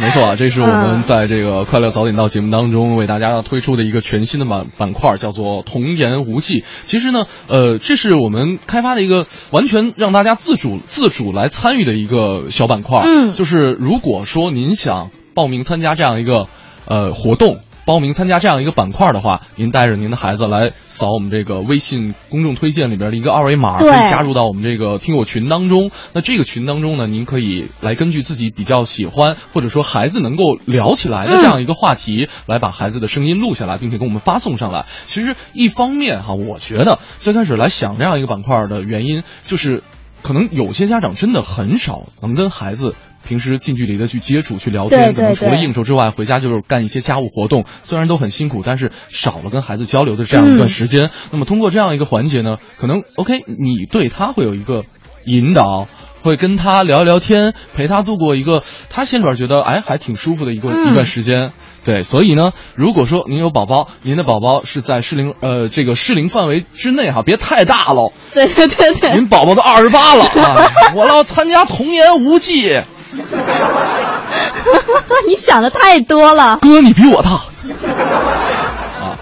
[0.00, 6.64] 没错啊，这是我们在这个《快乐早点到》节目当中为大家推出的一个全新的板板块，叫做“童言无忌”。
[6.86, 13.00] 其实呢，呃，这是我们开发的一个完全让大家自主自主来参与的一个小板块。
[13.04, 16.46] 嗯就是如果说您想报名参加这样一个
[16.86, 17.58] 呃活动。
[17.88, 25.90] 报名参加这样一个板块的话，您带着您的孩子来扫我们这个微信公众推荐里边的一个二维码，可以加入到我们这个听友群当中。
[26.12, 34.84] 那这个群当中呢，您可以来根据自己比较喜欢或者说孩子能够聊起来的这样一个话题，来把孩子的声音录下来，并且给我们发送上来。
[35.06, 39.82] 其实一方面哈，我觉得最开始来想这样一个板块的原因，就是
[40.22, 42.94] 可能有些家长真的很少能跟孩子。
[43.26, 47.64] 平时近距离的去接触、去聊天，对对可能除了应酬之外，回家就是干一些家务活动。
[47.84, 51.10] 虽然都很辛苦，但是少了跟孩子交流的这样一段时间。
[51.30, 54.84] 那么通过这样一个环节呢，可能 OK，你对他会有一个
[55.24, 55.88] 引导，
[56.22, 61.52] 会跟他聊一聊天，陪他度过一个他心里边觉得哎还挺舒服的一个、嗯一段时间。
[61.84, 68.12] 对，所以呢，如果说您有宝宝，您的宝宝是在适龄呃这个适龄范围之内哈，别太大了。
[68.34, 72.82] 对对对对，您宝宝都二十八了啊，我要参加童言无忌。
[75.26, 76.58] 你想的太多了。
[76.60, 77.30] 哥，你比我大。
[77.30, 79.16] 啊，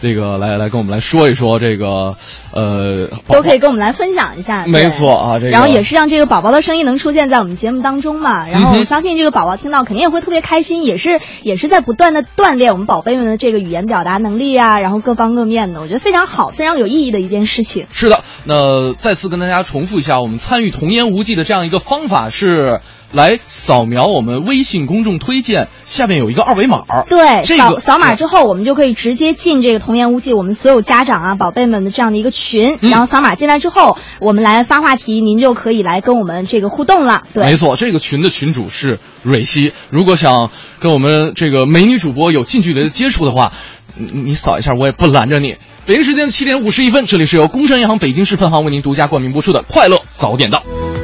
[0.00, 2.14] 这个来来跟我们来说一说这个，
[2.52, 8.48] 呃，都可以跟我们来分享一下，没错啊这个然后也是让这个宝宝的声音能出现在我们节目当中嘛。
[8.48, 17.86] 然后我相信这个宝宝听到肯定也会特别开心，也是也是在不断的锻炼我们宝贝们的这个语言表达能力啊，然后各方各面的，我觉得非常好，非常有意义的一件事情。
[17.92, 22.80] 是的，那再次跟大家重复一下，我们参与童言无忌的这样一个方法是。
[23.12, 32.41] 来扫描我们微信公众推荐下面有一个二维码，对，这个扫扫码之后，我们就可以直接进这个童言无忌我们所有家长啊、宝贝们的这样的一个群，
[32.82, 37.22] 嗯然后扫码进来之后，我们来发话题，您就可以来跟我们这个互动了。
[37.32, 39.72] 对，没错，这个群的群主是蕊希。
[39.90, 43.52] 如果想跟我们这个美女主播有近距离的接触的话，
[43.96, 45.54] 你你扫一下，我也不拦着你。
[45.84, 50.58] 北京时间七点五十一分，这里是由工商银行北京市分行为您独家冠名播出的《快乐早点到》。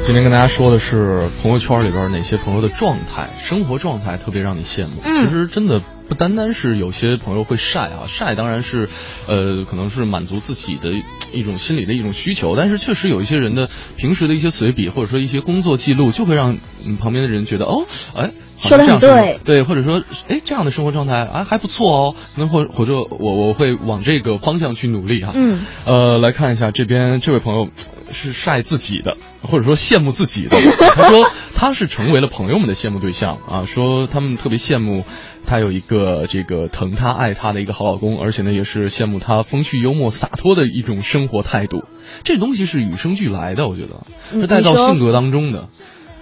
[0.05, 5.01] 今天跟大家说的是朋友圈里边哪些朋友的状态、生活状态特别让你羡慕。
[5.03, 8.87] 嗯其实真的不单单是有些朋友会晒啊，晒当然是，
[9.27, 10.91] 呃，可能是满足自己的
[11.33, 18.31] 一种心理的一种需求，但是确实有一些人的平时的一些随笔或者说一些工作记录，就会让嗯旁边的人觉得哦，哎。
[18.59, 27.69] 好说的很对对，或者说，哎，这样的生活状态啊还不错哦，那或或者我我会往这个方向去努力哈、嗯，呃，来看一下这边这位朋友
[28.11, 30.57] 是晒自己的，或者说羡慕自己的。
[30.95, 35.05] 他说他是成为了朋友们的羡慕对象啊，说他们特别羡慕
[35.47, 41.85] 他有一个这个疼他爱他的一个好老公，而且呢也是羡慕他风趣幽默洒脱的一种生活态度。
[42.23, 45.69] 这东西是与生俱来的，我觉得嗯是带到性格当中的。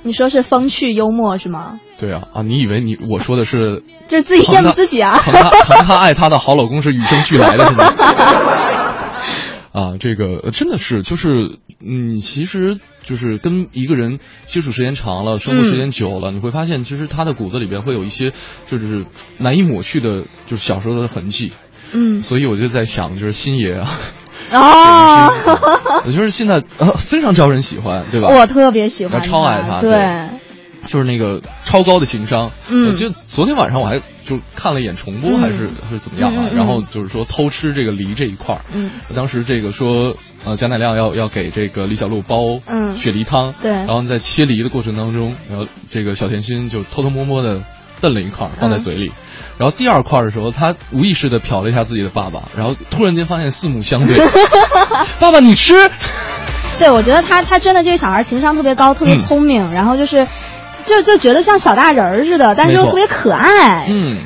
[0.04, 1.80] 你说是风趣幽默是吗？
[2.00, 5.18] 对啊啊，你以为你我说的是 就是自己羡慕自己啊。
[5.18, 7.84] 疼他疼他爱他的好老公是与生俱来的，是吗？
[9.74, 18.32] 啊，这个呃真的是，就是，嗯，其实就是跟一个人接触时间长了，生活时间久了，你会发现，其实他的骨子里边会有一些
[18.66, 19.06] 就是
[19.38, 21.52] 难以抹去的，就是小时候的痕迹。
[21.94, 23.88] 嗯，所以我就在想，就是星爷啊，
[24.52, 25.30] 哦，
[26.06, 28.30] 我觉得现在呃非常招人喜欢，对吧？
[28.30, 30.28] 我特别喜欢我超爱他对，对
[30.88, 32.52] 就是那个超高的情商。
[32.70, 36.50] 嗯我就昨天晚上我还就看了一眼重播，嗯还是还是怎么样啊？
[36.56, 38.62] 然后就是说偷吃这个梨这一块儿。
[38.74, 47.62] 嗯，当时这个说，呃，贾乃亮要要给这个李小璐煲嗯雪梨汤，对然后在切梨的过程当中，然后这个小甜心就偷偷摸摸的
[48.02, 49.12] 瞪了一块儿放在嘴里，
[49.58, 54.18] 然后第二块的时候，他无意识的瞟了一下自己的爸爸，然后突然间发现四目相对，
[55.20, 55.74] 爸爸你吃，
[56.80, 60.28] 对，我觉得他他真的这个小孩情商特别高，特别嗯聪明，然后就是。
[60.86, 63.88] 就就觉得像小大人儿似的，但是又特别可爱。
[63.90, 64.22] 嗯，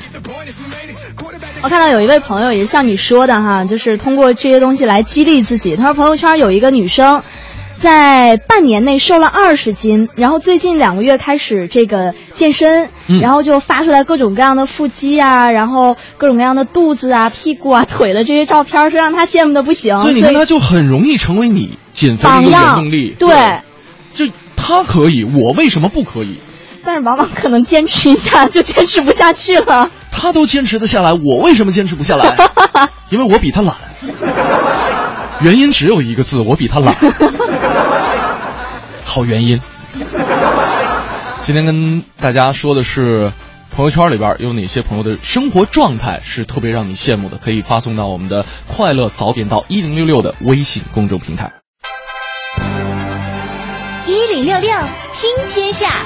[1.64, 5.76] 我看到有一位朋友也是像你说的哈，就是通过这些东西来激励自己。
[5.76, 7.24] 他说朋友圈有一个女生，
[7.82, 19.98] 在半年内瘦了二十斤，然后最近两个月开始这个健身，嗯然后就发出来各种各样的腹肌啊，然后各种各样的肚子啊、屁股啊、腿的这些照片，是让他羡慕的不行。
[20.00, 23.16] 所以你看他就很容易成为你减肥的动力。
[23.18, 23.62] 对，
[24.14, 26.38] 这他可以，我为什么不可以？
[26.86, 29.90] 但是往往可能坚持一下就坚持不下去了。
[30.12, 32.36] 他都坚持得下来，我为什么坚持不下来？
[33.10, 33.74] 因为我比他懒。
[35.42, 36.96] 原因只有一个字，我比他懒。
[39.12, 39.60] 好原因。
[41.44, 43.34] 今天跟大家说的是，
[43.76, 51.52] 朋友圈里边有哪些朋友的生活状态是特别让你羡慕的，可以发送到我们的“快乐早点到一零六六”的微信公众平台。
[54.06, 54.72] 一零六六
[55.12, 56.06] 听天下，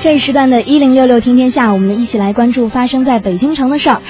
[0.00, 4.02] 这一时段的“一零六六听天下”，我们一起来关注发生在北京城的事儿。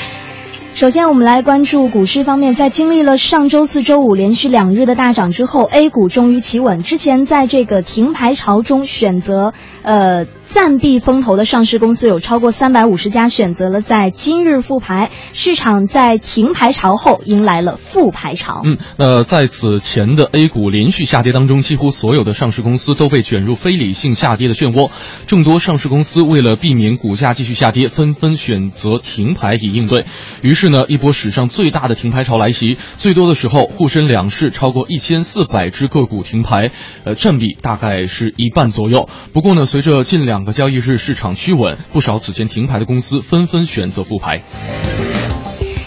[0.74, 6.82] 首先，我们来关注股市方面，在经历了上周四周五连续两日的大涨之后，A 股终于企稳。
[6.82, 15.10] 之前在这个停牌潮中选择呃暂避风头的上市公司有超过三百五十家，选择了在今日复牌。
[15.32, 18.60] 市场在停牌潮后迎来了复牌潮。
[18.62, 24.90] 嗯，那在此前的 A 股连续下跌当中，几乎所有的上市公司都被卷入非理性下跌的漩涡。
[25.26, 30.04] 众多上市公司为了避免股价继续下跌，纷纷选择停牌以应对。
[30.42, 32.76] 于是呢，一波史上最大的停牌潮来袭。
[32.98, 36.72] 最多的时候，沪深两市超过一千四百只个股停牌，
[37.04, 39.08] 呃，占比大概是一半左右。
[39.32, 44.42] 不过呢，随着近两两个交易日市场趋稳，不少此前停牌的公司纷纷选择复牌。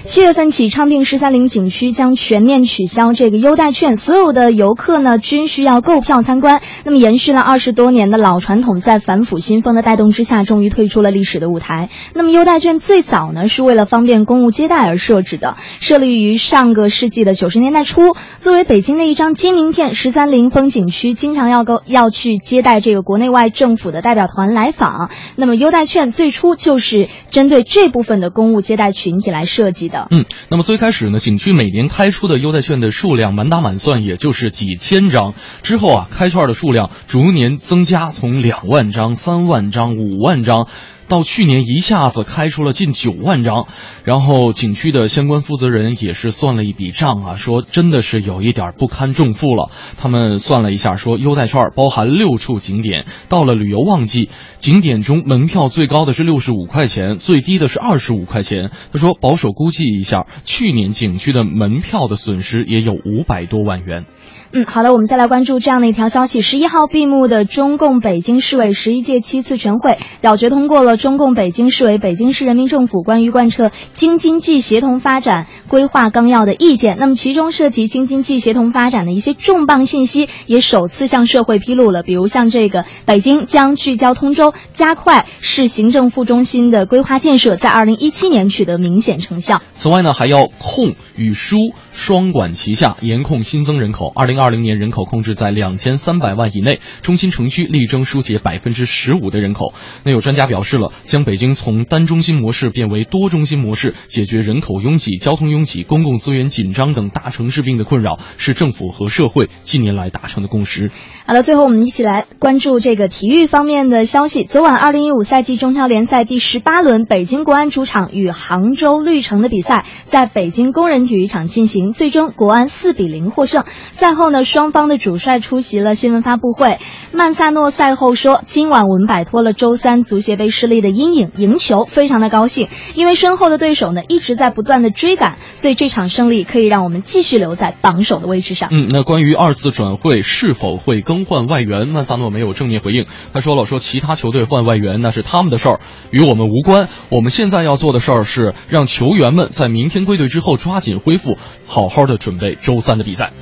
[0.05, 6.61] 七月份起，昌平十三陵景区将全面取消这个优待券，所有的游客呢均需要购票参观。
[6.83, 11.89] 那么，延续了二十多年的老传统，在反腐新风的带动之下，终于退出了历史的舞台。
[12.13, 18.15] 那么，优待券最早呢是为了方便公务接待而设置的，设立于上个世纪的九十年代初。
[18.39, 25.09] 作为北京的一张金名片，十三陵风景区经常要购要去接待这个国内外政府的代表团来访。
[25.35, 29.94] 那么，优待券最初就是针对这部分的公务接待群体来设计的。
[30.11, 35.33] 嗯，那么最开始呢，景区每年开出的优待券的数量满打满算也就是几千张，
[35.63, 40.67] 之后啊，开券的数量逐年增加，从两万张、三万张、五万张。
[41.07, 43.67] 到去年一下子开出了近九万张，
[44.03, 49.69] 然后景区的相关负责人也是算了一笔账啊，说真的是有一点不堪重负了。
[49.97, 58.71] 他们算了一下，说优待券包含六处景点，到了旅游旺季，景点中门票最高的是六十五块钱，最低的是二十五块钱。
[58.91, 64.05] 他说保守估计一下，去年景区的门票的损失也有五百多万元。
[64.51, 76.97] 嗯，好的，我们再来关注这样的一条消息：十一号闭幕的中共北京市委十一届七次全会表决通过了中共北京市委北京市人民政府关于贯彻京津冀协同发展规划纲要的意见。
[76.99, 89.61] 那么，其中涉及京津冀协同发展的一些重磅信息也首次向社会披露了，比如像这个北京将聚焦通州，加快市行政副中心的规划建设，在二零一七年取得明显成效。
[89.73, 91.57] 此外呢，还要控与疏
[91.95, 94.11] 双管齐下，严控新增人口。
[94.13, 99.73] 二零二零年人口控制在两千三百万以内，中心城区力争疏解百分之十五的人口。
[100.03, 110.91] 那有专家表示了，将北京从单中心模式变为多中心模式，解决人口拥挤、交通拥挤、公共资源紧张等大城市病的困扰，是政府和社会近年来达成的共识。
[111.25, 114.43] 好的，最后我们一起来关注这个体育方面的消息。
[114.43, 123.63] 昨晚，二零一五赛季中超联赛第十八轮，北京国安主场与杭州绿城的比赛在北京工人体育场进行，最终国安四比零获胜。
[123.65, 126.79] 赛后呢，双方的主帅出席了新闻发布会。
[127.11, 143.05] 曼萨诺赛后说：“今晚我们摆脱了周三足协杯失利的阴影，赢球非常的高兴，因为身后的对手呢一直在不断的追赶，所以这场胜利可以让我们继续留在榜首的位置上。”嗯，那关于二次转会是否会更换外援，曼萨诺没有正面回应。
[143.33, 145.79] 他说了：“说其他球队换外援那是他们的事儿，
[146.11, 146.89] 与我们无关。
[147.09, 151.37] 我们现在要做的事儿是让球员们在明天归队之后抓紧恢复，
[151.75, 153.33] 好好的准备周三的比赛。”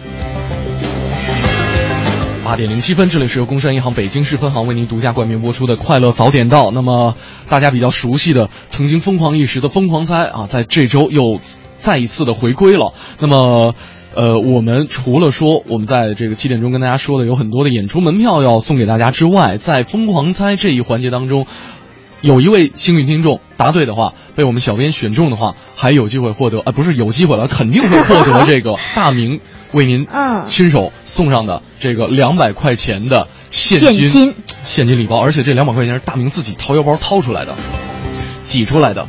[2.43, 6.69] 八点零七分，这里是由工商银行北京市分行为您独家冠名播出的《快乐早点到》。
[6.71, 7.15] 那么，
[7.47, 11.39] 大家比较熟悉的、曾经疯狂一时的疯狂猜啊，在这周又
[11.77, 12.93] 再一次的回归了。
[13.19, 13.75] 那么，
[14.15, 21.45] 呃，我们除了说我们在这个七点钟跟大家说的有很多的演出门票要送给大家之外，在疯狂猜这一环节当中，
[22.23, 29.41] 有一位幸运听众答对的话，被我们小编选中的话，还有机会获得，呃，不是有机会了，肯定会获得这个 大明
[29.73, 37.53] 为您嗯亲手送上的这个两百块钱的现现金金现金礼包，而且这两百块钱是大明自己掏腰包掏出来的，
[38.41, 39.05] 挤出来的，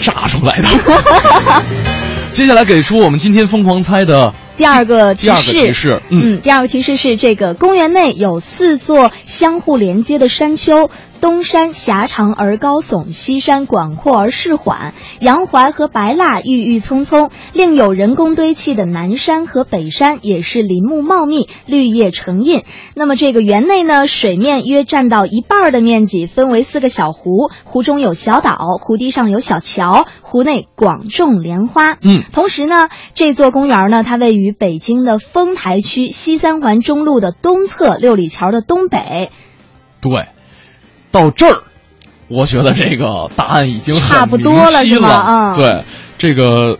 [0.00, 0.68] 炸出来的。
[2.32, 10.90] 接下来给出我们今天疯狂猜的第二个提第二个示，提示，嗯，嗯，第二个提示是这个公园内有四座相互连接的山丘，
[11.20, 17.30] 东山狭长而高耸，西山广阔而势缓，杨槐和白蜡郁郁葱葱。
[17.52, 22.62] 另有人工堆砌的南山和北山，也是林木茂密，绿叶成荫。
[22.94, 31.98] 那么这个园内呢，水面约占到一半的面积，分为四个小湖，湖中有小岛，湖堤上有小桥，湖内广种莲花。
[32.02, 39.30] 嗯，同时呢，这座公园呢，它位于北京的丰台区西三环中路的东侧，六里桥的东北。
[40.00, 40.28] 对，
[41.10, 41.62] 到这儿，
[42.28, 45.82] 我觉得这个答案已经很差不多了是吗嗯对，
[46.18, 46.78] 这个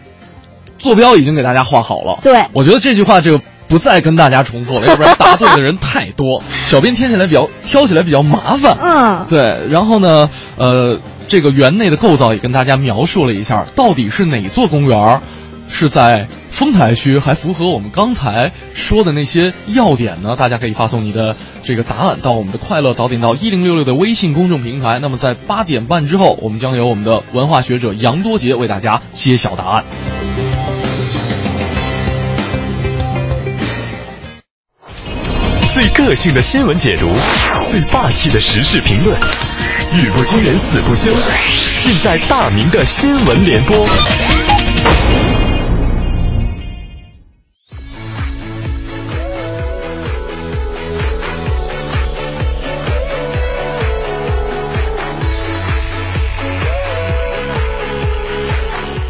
[0.79, 2.19] 坐标已经给大家画好了。
[2.23, 8.77] 对我觉得这句话这个不再跟大家重复了，要不然答对的人 太多，小编听起来比较挑起来比较麻烦。
[8.81, 10.99] 嗯，对，然后呢，呃，
[11.29, 15.21] 这个园内的构造也跟大家描述了一下，到底是哪座公园儿
[15.69, 20.35] 是在丰台区，还符合我们刚才说的那些要点呢？
[20.35, 24.99] 大家可以发送你的这个答案到我们的快乐早点到一零六六的微信公众平台。
[24.99, 29.85] 那么在八点半之后，我们将由我们的文化学者杨多杰为大家揭晓答案。
[35.73, 37.09] 最个性的新闻解读，
[37.71, 39.17] 最霸气的时事评论，
[39.95, 41.13] 语不惊人死不休，
[41.85, 43.87] 尽在大明的新闻联播。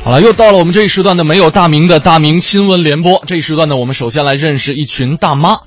[0.08, 3.22] 好了，又到了我们这一时段的没有大名的大明新闻联播。
[3.26, 5.58] 这一时段呢，我们首先来认识一群大妈。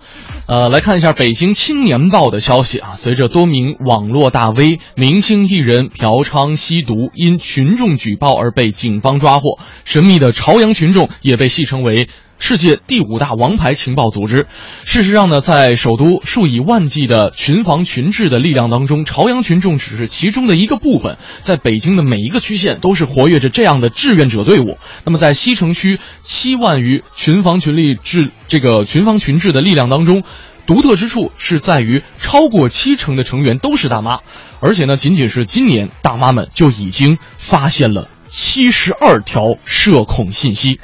[0.48, 12.08] 呃，来看一下北京青年报的消息啊，随着多名网络大 V、明星艺人嫖娼吸毒因群众举报而被警方抓获，神秘的朝阳群众也被戏称为。
[12.42, 14.48] 世界第五大王牌情报组织。
[14.84, 21.18] 事实上呢，在首都数以万计的群防群治的力量当中，朝阳群众只是其中的一个部分。
[21.44, 24.80] 在北京的每一个区县，都是活跃着这样的志愿者队伍。
[25.06, 30.24] 那么，在西城区七万余群防群力治这个群防群治的力量当中，
[30.66, 34.22] 独特之处是在于超过七成的成员都是大妈，
[34.60, 40.80] 而且呢，仅仅是今年，大妈们就已经发现了七十二条社恐信息。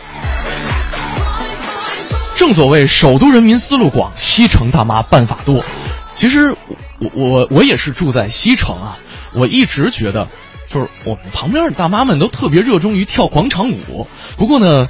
[2.38, 5.66] 正所谓首都人民思路广，西城大妈办法多。
[6.14, 6.56] 其实，
[7.00, 9.00] 我我我也是住在西城啊，
[9.34, 10.28] 我一直觉得，
[10.70, 14.08] 就是我们旁边的大妈们都特别热衷于跳广场舞。
[14.38, 14.88] 不过呢，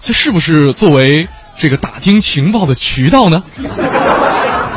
[0.00, 1.28] 这是不是作为
[1.58, 3.42] 这个打听情报的渠道呢？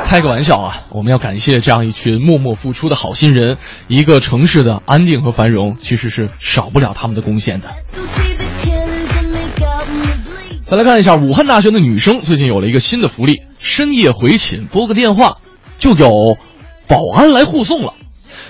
[0.04, 0.84] 开个玩笑啊！
[0.90, 3.58] 我们要感谢这样一群默默付出的好心人。
[3.88, 7.70] 一个城市的安定和繁荣，其实是少不了他们的贡献的。
[10.72, 15.40] 再来看一下，武汉大学的女生最近有了一个新的福利：深夜回寝拨个电话，
[15.78, 16.38] 就有
[16.88, 17.94] 保安来护送了。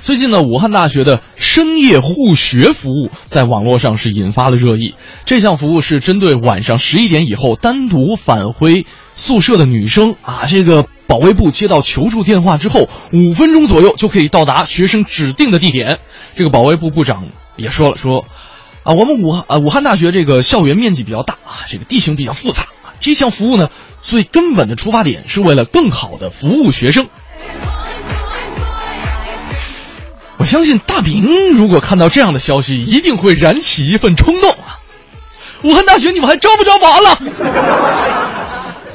[0.03, 4.93] 最近呢，武汉大学的深夜护学服务在网络上是引发了热议。
[5.25, 15.97] 这项服务是针对晚上十一点以后单独返回宿舍的女生啊，这个保卫部接到求助电话之后，五分钟左右就可以到达学生指定的地点。
[16.35, 18.25] 这个保卫部部长也说了说。
[18.83, 22.97] 啊，我们武汉啊，武汉大学这个校园面积比较大啊，这个地形比较复杂啊。
[22.99, 23.69] 这项服务呢，
[24.01, 27.07] 最根本的出发点是为了更好的服务学生。
[30.37, 34.81] 我相信大明如果看到这样的消息，一定会燃起一份冲动啊！
[35.63, 37.09] 武汉大学，你们还招不招保安了？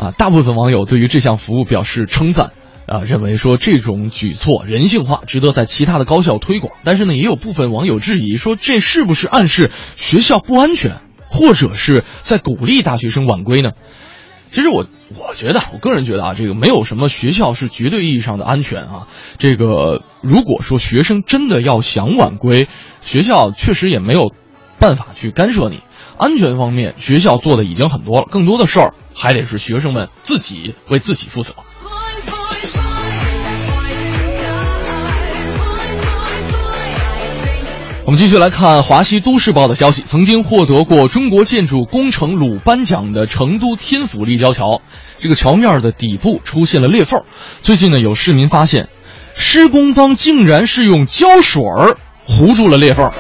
[0.07, 2.51] 啊，大部分网友对于这项服务表示称赞。
[2.87, 6.73] 啊，认为说这种举措人性化，值得在其他的高校推广。
[6.85, 13.73] 但是呢，也有部分网友质疑说，这是不是暗示学校不安全，或者是在鼓励大学生晚归呢？
[14.53, 14.87] 其实我
[15.19, 19.09] 我觉得，我个人觉得啊，这个没有什么学校是绝对意义上的安全啊。
[19.39, 22.69] 这个如果说学生真的要想晚归，
[23.03, 24.33] 学校确实也没有
[24.79, 25.81] 办法去干涉你。
[26.17, 31.53] 安全方面，学校做的已经很多了，更多的事儿还得是学生们自己为自己负责。
[38.07, 40.01] 我们继续来看《华西都市报》的消息。
[40.03, 44.81] 曾经获得过中国建筑工程鲁班奖的成都天府立交桥，
[45.19, 47.21] 这个桥面的底部出现了裂缝。
[47.63, 48.89] 最近呢，有市民发现，
[49.35, 51.97] 施工方竟然是用胶水儿
[52.27, 53.11] 糊住了裂缝。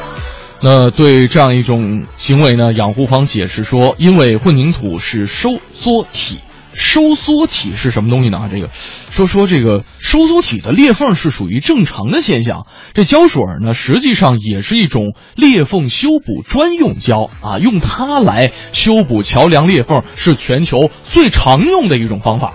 [0.62, 6.38] 那对这样一种行为呢，养护方解释说，因为混凝土是收缩体。
[6.76, 8.48] 收缩体是什么东西呢？
[8.50, 12.66] 这个，说说这个收缩体的裂缝是属于正常的现象。
[12.92, 22.54] 这胶水呢，实际上也是一种裂缝修补专用胶啊，用它来修补桥梁裂缝是全球最常用的一种方法。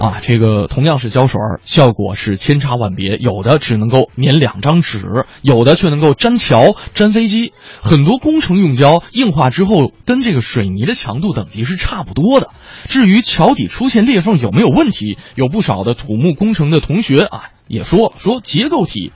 [0.00, 7.52] 啊，这个同样是胶水，效果是千差万别，有的只能够粘两张纸，有的却能够粘桥、粘飞机。
[7.82, 12.48] 很多工程用胶硬化之后，跟这个水泥的强度等级是差不多的。
[12.88, 19.12] 至于桥底出现裂缝有没有问题，有不少的土木工程的同学啊也说说结构体，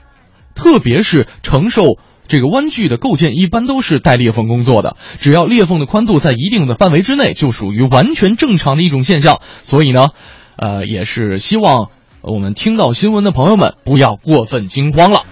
[0.53, 4.95] 特别是承受这个弯距的构件，一般都是带裂缝工作的。
[5.19, 9.41] 只要裂缝的宽度在一定的范围之内，就属于完全正常的一种现象。
[9.63, 10.09] 所以呢。
[10.57, 11.89] 呃，也是希望
[12.21, 15.23] 我们听到新闻的朋友们不要过分惊慌了。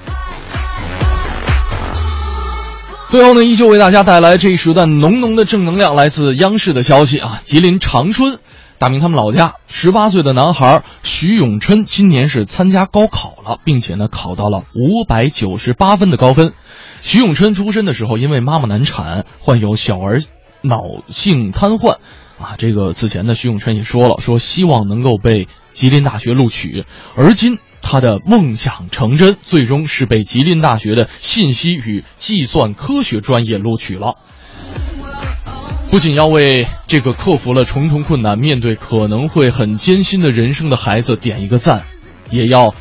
[3.10, 7.42] 最后呢，依旧为大家带来这一时段浓浓的正能量，来自央视的消息啊。
[7.44, 8.40] 吉林长春，
[8.80, 16.54] 大明他们老家十八岁的男孩徐永琛今年是参加高考了，并且呢考到了五百九十八分的高分。
[17.04, 20.24] 徐永琛出生的时候因为妈妈难产，患有小儿
[20.64, 21.97] 脑性瘫痪。
[22.39, 26.86] 啊，这个此前呢，徐永琛也说了，说希望能够被吉林大学录取，
[27.16, 34.16] 而今他的梦想成真，最终是被吉林大学的信息与计算科学专业录取了。
[35.91, 41.84] 不仅要为这个克服了重重困难、面对可能会很艰辛的人生的孩子点一个赞，
[42.32, 42.74] 也要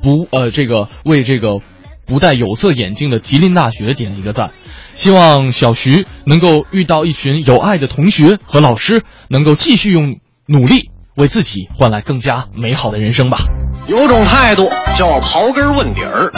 [0.00, 1.58] 不呃这个为这个
[2.06, 4.52] 不戴有色眼镜的吉林大学点一个赞。
[4.94, 10.16] 希望小徐能够遇到一群有爱的同学和老师，能够继续用
[10.46, 13.38] 努力为自己换来更加美好的人生吧。
[13.86, 16.32] 有种态度叫刨根问底儿，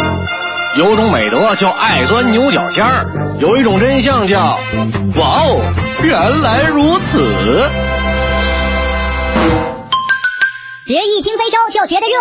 [0.79, 4.59] 有种美德叫爱钻牛角尖儿，有一种真相叫
[5.17, 7.69] 哇哦，原来如此。
[10.85, 12.15] 别一听非洲就觉得热。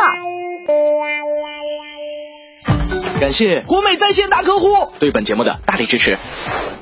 [3.21, 6.17] 感谢国美在线大客户对本节目的大力支持。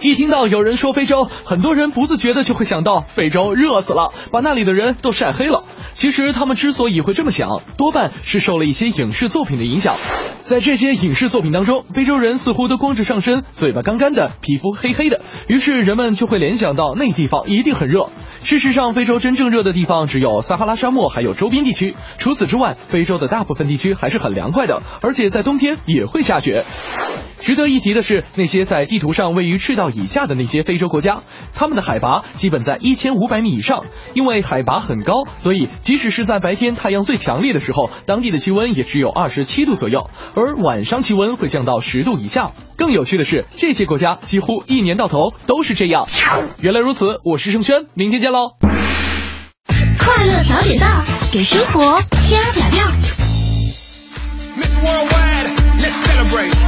[0.01, 5.63] 一听到有人说非洲，很多人不自觉的就会想到非洲热死了，把那里的人都晒黑了。
[5.93, 9.95] 其实他们之所以会这么想，多半是受了一些影视作品的影响。
[10.43, 18.09] 在这些影视作品当中，非洲人似乎都光着上身，嘴巴干干的，皮肤黑黑的，于是人们就会联想到那地方一定很热。
[18.41, 21.95] 事实上，非洲真正热的地方只有撒哈拉沙漠，还有周边地区。
[22.17, 26.63] 除此之外，非洲的大部分地区还是很凉快的，而且在冬天也会下雪。
[27.41, 31.23] 值得一提的是，那些在地图上位于赤道以下的那些非洲国家，
[31.53, 33.85] 他们的海拔基本在一千五百米以上。
[34.13, 42.51] 因为海拔很高，所以即使是在白天太阳最强烈的时候，当地的气温也只有二十七度左右，而晚上气温会降到十度以下。
[42.77, 46.07] 更有趣的是，这些国家几乎一年到头都是这样。
[46.59, 48.51] 原来如此，我是盛轩，明天见喽。
[49.99, 50.87] 快乐早点到，
[51.31, 52.85] 给生活加点料。
[54.57, 56.59] Miss Worldwide, let's celebrate.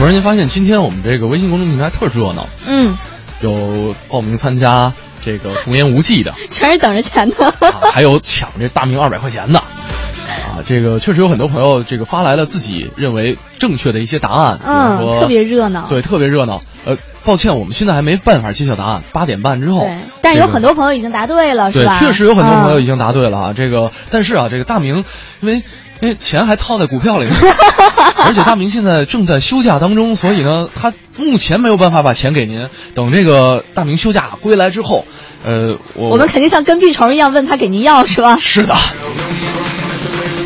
[0.00, 2.96] 突然间发现，今天我们这个微信公众平台特热闹，嗯，
[3.42, 7.46] 有报名参加这个童言无忌的， 全是等着钱的。
[7.46, 7.54] 啊
[7.92, 9.58] 还有抢这大名二百块钱的，
[10.48, 16.62] 啊，这个确实有很多朋友这个发来了自己认为正确的一些答案，比嗯如说特别热闹对，特别热闹。
[16.86, 21.98] 呃，抱歉，我们现在还没办法揭晓答案，八点半之后对，，但有很多朋友已经答对了，是对，吧？
[21.98, 23.52] 确实有很多朋友已嗯经答对了啊。
[23.54, 25.04] 这个，但是啊，这个大明，
[25.42, 25.62] 因为
[26.00, 27.34] 因 为钱还套在股票里呢，
[28.24, 32.68] 而且大明现在正在休假当中，所以呢，他目前没有办法把钱给您。
[32.94, 35.04] 等这个大明休假归来之后，
[35.44, 38.36] 呃，我我们肯定像跟屁虫一样问他给您要，是吧？
[38.36, 38.74] 是的，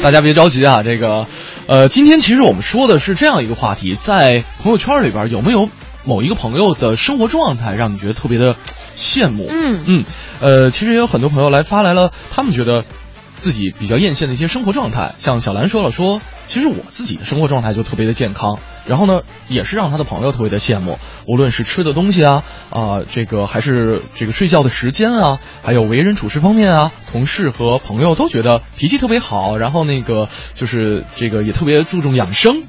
[0.03, 1.27] 大家别着急啊，这个，
[1.67, 5.69] 呃，今天其实我们说的是这样一个话题，在朋友圈里边有没有
[6.05, 8.55] 某一个朋友的生活状态让你觉得特别的
[8.97, 9.47] 羡慕？
[9.49, 10.05] 嗯嗯，
[10.41, 12.85] 呃，其实也有很多朋友来发来了，他们觉得
[13.45, 15.15] 自己比较艳羡的一些生活状态。
[15.19, 32.63] 像小兰说了说，其实我自己的生活状态就特别的健康，然后呢，也是让他的朋友特别的羡慕，无论是吃的东西啊，啊、这个还是这个睡觉的时间啊，还有为人处事方面啊，同事和朋友都觉得脾气特别好，然后那个就是这个也特别注重养生。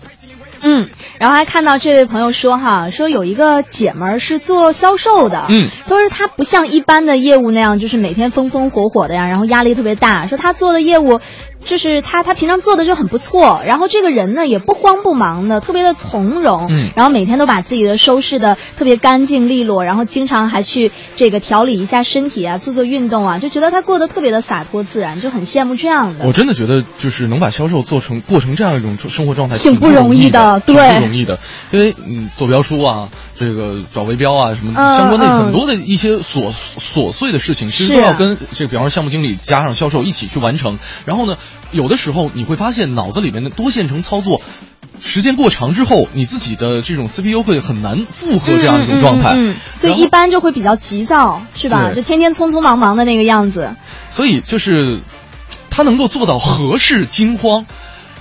[0.68, 0.90] 嗯，
[1.20, 10.26] 然后还看到这位朋友说哈，说有一个姐们儿是做销售的，嗯，说是她不像一般的业务那样，就是每天风风火火的呀，然后压力特别大。
[10.26, 11.20] 说她做的业务，
[11.66, 26.26] 就是他他平常做的就很不错，然后这个人呢也不慌不忙的，特别的从容，嗯然后每天都把自己的收拾的特别干净利落，然后经常还去这个调理一下身体啊，做做运动啊，就觉得他过得特别的洒脱自然，就很羡慕这样的。
[26.26, 31.40] 我真的觉得，就是能把销售做成过成这样一种生活状态，挺不不容易的，对不容易的。
[31.72, 40.78] 因为嗯，做标书啊，这个找围标啊，什么嗯相关的嗯很多的一些琐琐碎的事情，其实都要跟这个，比方说项目经理加上销售一起去完成。
[41.06, 41.38] 然后呢，
[41.72, 44.42] 有的时候你会发现脑子里面的多线程操作。
[44.98, 51.92] 时间过长之后，你自己的这种 CPU 会很难负荷这样一种状态，嗯嗯嗯所以一般就会比较急躁，是吧？
[51.94, 53.76] 就天天匆匆忙忙的那个样子。
[54.10, 55.02] 所以就是
[55.70, 57.66] 他能够做到合适惊慌，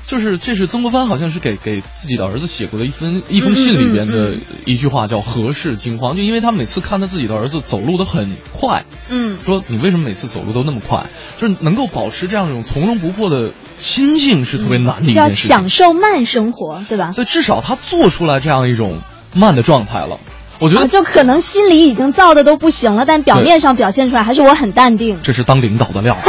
[0.07, 11.07] 就是这是曾国藩好像是给给自己的儿子写过的一封一封信里边的一句话，叫何事惊慌，就因为他每次看他自己的儿子走路的很快，嗯，说你为什么每次走路都那么快？
[11.39, 15.49] 就是能够保持这样一种从容不迫的心境是特别难的一件事情。
[15.49, 17.13] 享受慢生活，对吧？
[17.17, 19.01] 对，至少他做出来这样一种
[19.35, 20.21] 慢的状态了。
[20.61, 25.19] 我觉得啊就可能心里已经燥的都不行了，但表面上表现出来还是我很淡定。
[25.23, 26.17] 这是当领导的料。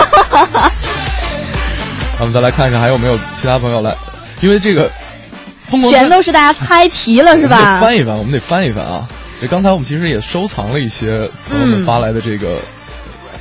[2.19, 3.95] 我们再来看看还有没有其他朋友来，
[4.41, 4.89] 因为这个
[5.65, 7.79] 疯狂全都是大家猜题了，是吧？
[7.79, 9.07] 翻一翻，我们得翻一翻啊！
[9.41, 12.59] 这刚才我们其实也收藏了一些朋友们嗯发来的这个，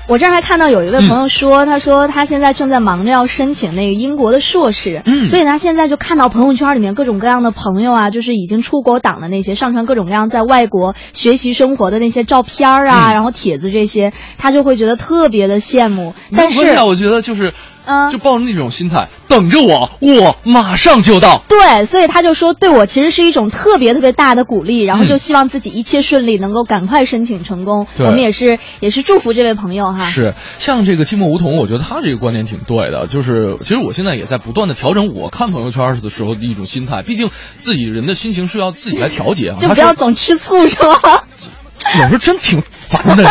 [0.08, 16.12] 我这儿还看到有一位朋友说，他说他现在正在忙着要申请那个英国的硕士，嗯所以他现在就看到朋友圈里面各种各样的朋友啊，就是已经出国党的那些上传各种各样在外国学习生活的那些照片啊，嗯然后帖子这些，他就会觉得特别的羡慕。
[16.36, 17.54] 但是我觉得就是，
[17.85, 21.43] 嗯就抱着那种心态，等着我，我马上就到。
[21.49, 27.87] 对，所以他就说对我其实是一种特别特别大的鼓励，然后嗯就希望自己一切顺利，能够赶快申请成功。
[27.97, 30.05] 对我们也是也是祝福这位朋友哈。
[30.05, 33.07] 是，像这个寂寞梧桐，我觉得他这个观点挺对的。
[33.07, 37.03] 就是，其实我现在也在不断的调整我看朋友圈的时候的一种心态。
[37.05, 39.61] 毕竟自己人的心情是要自己来调节啊。
[39.61, 41.24] 就不要总吃醋是吧？
[42.00, 43.24] 有时候真挺烦的。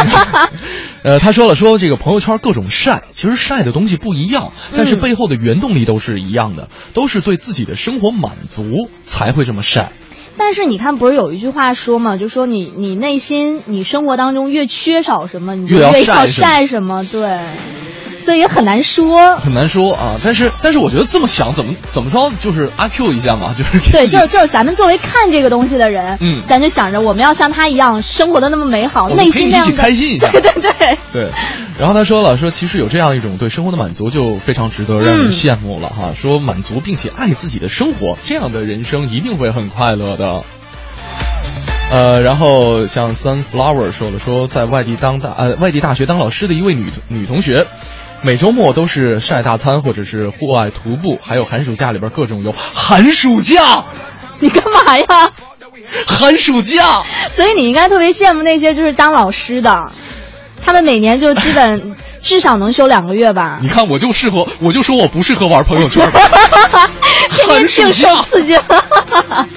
[1.03, 9.91] 呃，他说了，说这个朋友圈各种晒，其实晒的东西不一样，但是嗯背后的原动力都是一样的，都是对自己的生活满足才会这么晒。
[10.37, 17.37] 但是你看，不是有一句话说嘛，就说你你内心你生活当中越缺少什么，你就越要晒什么，对，
[18.23, 19.37] 所以也很难说。
[19.37, 31.31] 很难说啊，但是但是我觉得这么想怎么怎么着就是阿 Q 一下嘛， 就是对，就是就是咱们作为看这个东西的人，嗯咱就想着我们要像他一样生活的那么美好，内心那样的可以一起开心一下 对对对，对，
[31.77, 36.13] 然后他说了，说其实有这样一种对生活的满足，就非常值得让人嗯羡慕了哈。
[36.15, 40.43] 说满足并且爱自己的生活，这样的人生一定会很快乐的。
[41.91, 47.67] 呃，然后像 Sunflower 说了，说在外地当大呃外地大学当老师的一位女女同学，
[48.23, 52.53] 每周末都是晒大餐或者是户外徒步，还有寒暑假里边各种游。
[52.53, 53.83] 寒暑假，
[54.39, 55.29] 你干嘛呀？
[56.07, 59.91] 寒暑假，所以你应该特别羡慕那些就是当老师的，
[60.65, 63.59] 他们每年就基本 至少能休两个月吧。
[63.61, 66.21] 你看我就适合，我就说我不适合玩朋友圈吧。
[67.29, 68.63] 天天净受刺激了。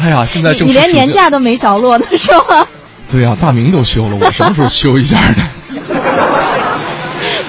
[0.00, 2.66] 哎呀，现在你你连年假都没着落呢，是吗？
[3.10, 5.46] 对呀、大明都休了，我什么时候休一下呢？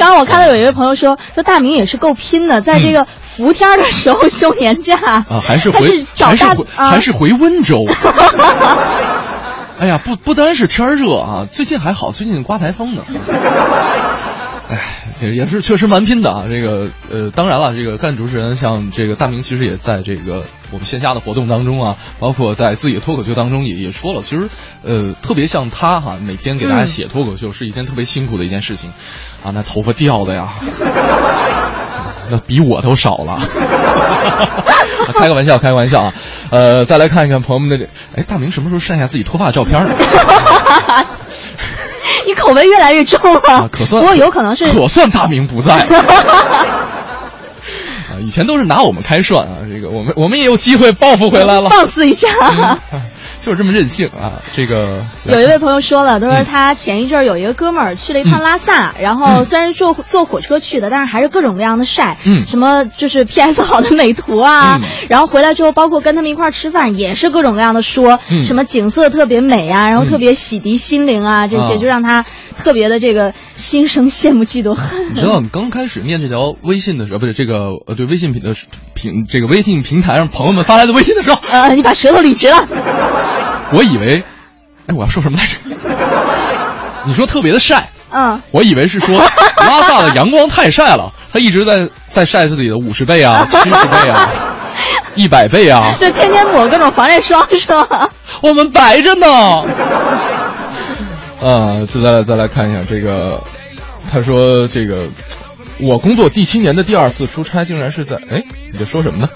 [0.04, 5.00] 刚刚我看到有一位朋友说，说大明也是够拼的，在这个伏天儿的时候休年假
[5.30, 7.86] 啊，还是他回是找大还是回、啊还是回温州。
[9.80, 13.02] 哎呀，不不单是天热啊，最近还好，最近刮台风呢。
[14.70, 14.82] 哎，
[15.20, 16.46] 这也是确实蛮拼的啊。
[16.50, 24.50] 这个呃，当然了，这个干主持人像这个大明，其实也在这个我们线下的活动当中啊，包括在自己的脱口秀当中也也说了，其实
[24.84, 28.90] 呃，特别像他哈，每天给大家嗯写脱口秀是一件特别辛苦的一件事情，
[29.44, 30.48] 啊，那头发掉的呀，
[32.30, 33.40] 那比我都少了。
[35.14, 36.14] 开个玩笑，开个玩笑啊。
[36.50, 39.94] 呃，再来看一看朋友们的这，哎，大明什么时候晒下自己脱发的照片呢？
[42.26, 43.42] 你口味越来越重了。
[43.50, 45.74] 啊，可算不过有可能是可算大明不在。
[45.76, 45.88] 啊，
[48.22, 52.30] 以前都是拿我们开涮啊，这个我们我们也有机会报复回来了，放肆一下。
[53.44, 54.42] 就是这么任性啊。
[54.56, 55.06] 这个。
[55.26, 56.46] 有一位朋友说了，他说嗯。
[56.46, 62.48] 他前一阵儿有一个哥们儿去了一趟拉萨，然后虽然是坐坐火车去的，但是还是各种各样的晒，嗯。
[62.48, 64.88] 什么就是 PS 好的美图啊，嗯。
[65.10, 68.44] 然后回来之后，包括跟他们一块儿吃饭，也是各种各样的说，嗯。
[68.44, 70.10] 什么景色特别美啊，然后嗯。
[70.10, 71.78] 特别洗涤心灵啊，这些啊。
[71.78, 72.26] 就让他
[72.58, 75.10] 特别的这个心生羡慕嫉妒恨。
[75.16, 77.56] 你知道，你刚开始念这条微信的时候，不是这个
[77.88, 78.54] 呃，对微信平的
[78.94, 83.33] 平这个微信平台上朋友们发来的微信的时候，呃，你把舌头捋直了。
[83.74, 84.24] 我以为，
[84.88, 85.56] 哎，我要说什么来着？
[87.06, 94.30] 你说特别的晒，嗯，我以为是说拉萨的阳光太晒了，他一直在在晒自己的五十倍啊、七十倍啊、
[95.16, 98.10] 一百倍啊， 就天天抹各种防晒霜是吧？
[98.42, 99.28] 我们白着呢。
[101.42, 103.44] 啊，再来再来看一下这个，
[104.10, 105.08] 他说这个，
[105.80, 109.30] 我工作第七年的第二次出差，竟然是在哎，你在说什么呢？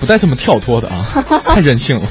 [0.00, 1.04] 不带这么跳脱的啊，
[1.44, 2.08] 太任性了。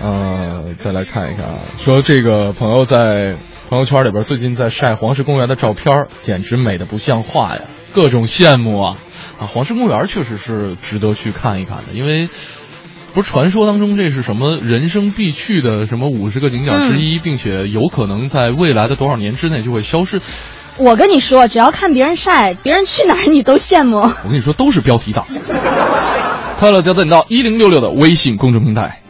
[0.00, 3.36] 呃，再来看一看啊，说这个朋友在
[3.68, 7.62] 朋友圈里边最近在晒黄石公园的照片，简直美的不像话呀，
[7.92, 8.96] 各种羡慕啊！
[9.40, 12.28] 啊，黄石公园确实是值得去看一看的，因为
[13.14, 20.20] 不是传说当中这是什么人生必去的什么五十个景点之一，并且有可能在未来的多少年之内就会消失。
[20.76, 23.96] 我跟你说，只要看别人晒，别人去哪儿你都羡慕。
[23.96, 25.24] 我跟你说，都是标题党。
[26.58, 29.00] 快乐加点到一零六六的微信公众平台。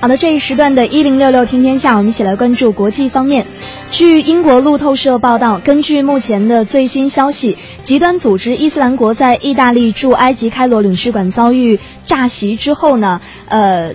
[0.00, 3.46] 好的，这一时段的“一零六六听天下”，我们一起来关注国际方面。
[3.90, 13.94] 据英国路透社报道，根据目前的最新消息，极端组织伊斯兰国在意大利驻埃及开罗领事馆遭遇炸袭之后呢，呃。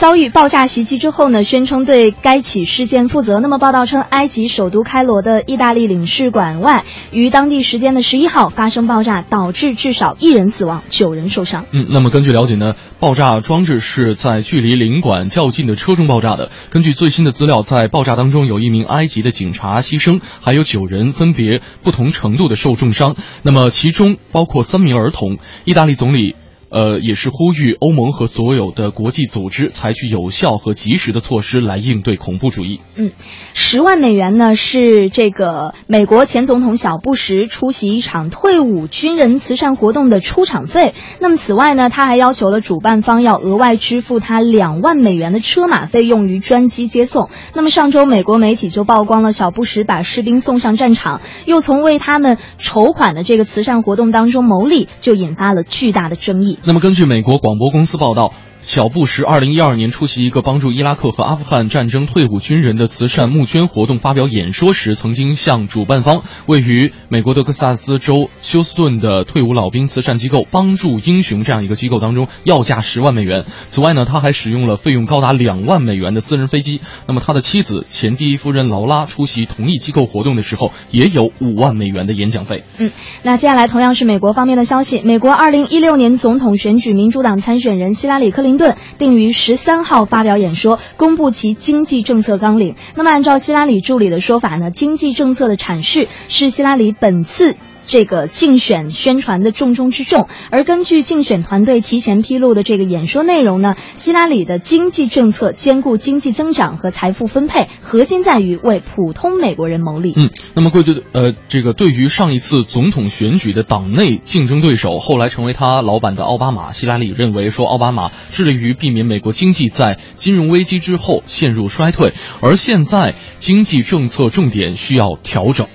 [0.00, 3.38] 遭遇爆炸袭击之后呢，宣称对该起事件负责。
[3.38, 11.66] 那么报道称，埃及首都开罗的意大利领事馆外于当地时间的十一号发生爆炸，导致至少一人死亡，九人受伤。
[11.74, 16.50] 嗯，那么根据了解呢，爆炸装置是在距离领馆较近的车中爆炸的。
[16.70, 23.16] 根据最新的资料，在爆炸当中有一名埃及的警察牺牲，还有九人分别不同程度的受重伤。
[23.42, 25.36] 那么其中包括三名儿童。
[25.66, 26.36] 意大利总理。
[26.70, 32.80] 呃，也是呼吁欧盟和所有的国际组织采取有效和及时的措施来应对恐怖主义。
[32.94, 33.10] 嗯，
[33.54, 40.94] 十万美元呢是这个美国前总统小布什出席一场退伍军人慈善活动的出场费。
[41.20, 47.30] 那么此外呢，他还要求了主办方要额外支付他两万美元的车马费用于专机接送。
[47.52, 56.59] 那么上周美国媒体就曝光了小布什把士兵送上战场，又从为他们筹款的这个慈善活动当中牟利，就引发了巨大的争议。
[56.62, 73.44] 那么，根据美国广播公司报道，小布什二零一二年出席一个帮助伊拉克和阿富汗战争退伍军人的慈善募捐活动发表演说时，曾经向主办方位于美国德克萨斯州休斯顿的退伍老兵慈善机构“帮助英雄”这样一个机构当中要价十万美元。
[73.68, 76.80] 此外呢，他还使用了费用高达两万美元的私人飞机。
[77.06, 82.62] 那么他的妻子前第一夫人劳拉出席同一机构活动的时候，也有五万美元的演讲费。
[82.78, 82.92] 嗯，
[83.22, 92.74] 那接下来同样是美国方面的消息，美国二零一六年总统选举民主党参选人希拉里·克林顿定于十三号发表演说，公布其经济政策纲领。
[92.96, 97.56] 那么按照希拉里助理的说法呢，经济政策的阐释是希拉里本次。
[97.90, 110.14] 这个竞选宣传的重中之重，而根据竞选团队提前披露的这个演说内容呢，希拉里的经济政策兼顾经济增长和财富分配，核心在于为普通美国人谋利。
[110.16, 125.66] 嗯，那么贵对呃，这个对于上一次总统选举的党内竞争对手，后来成为他老板的奥巴马，希拉里认为说，奥巴马致力于避免美国经济在金融危机之后陷入衰退，而现在经济政策重点需要调整。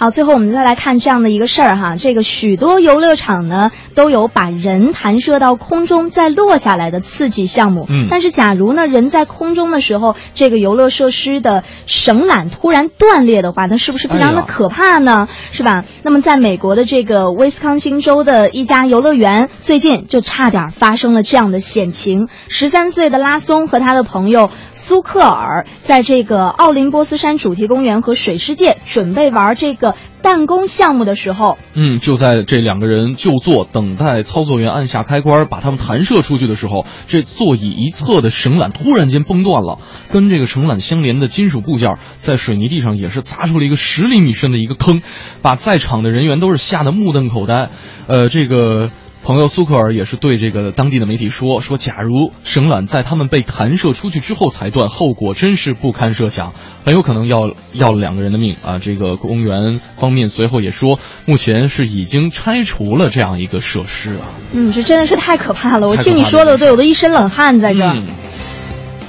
[0.00, 7.84] 好，最后我们再来看这样的一个事儿哈，这个许多游乐场呢都有把人弹射到空中再落下来的刺激项目。
[7.88, 15.26] 嗯，但是假如呢人在空中的时候，这个游乐设施的绳缆突然断裂的话，那是不是非常的可怕呢？
[15.50, 15.84] 是吧？
[16.04, 22.28] 那么在美国的这个威斯康星州的一家游乐园，最近就差点发生了这样的险情。
[22.46, 29.87] 十三岁的拉松和他的朋友苏克尔，在这个奥林波斯山主题公园和水世界准备玩这个。
[30.22, 39.78] 弹弓项目的时候，嗯，就在这两个人就坐等待操作员按下开关把他们弹射出去的时候，这座椅一侧的绳缆突然间崩断了，
[40.10, 45.02] 跟这个绳缆相连的金属部件在水泥地上也是砸出了一个十厘米深的一个坑，
[45.42, 47.70] 把在场的人员都是吓得目瞪口呆。
[48.06, 48.90] 呃，这个。
[49.22, 56.54] 朋友苏克尔也是对这个当地的媒体说：“说假如绳缆在他们被弹射出去之后才断，后果真是不堪设想，
[56.84, 64.32] 很有可能要要了两个人的命啊！”这个公园方面随后也说，目前是已经拆除了这样一个设施啊。
[64.52, 65.88] 嗯，这真的是太可怕了！
[65.88, 67.96] 我听你说的，对我都一身冷汗在这儿。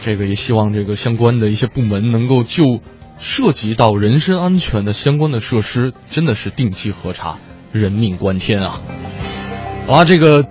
[0.03, 2.81] 这个也希望这个相关的一些部门能够就
[3.19, 7.37] 涉及到人身安全的相关的设施，真的是定期核查，
[7.71, 8.81] 人命关天啊！
[9.89, 10.45] 啊，这个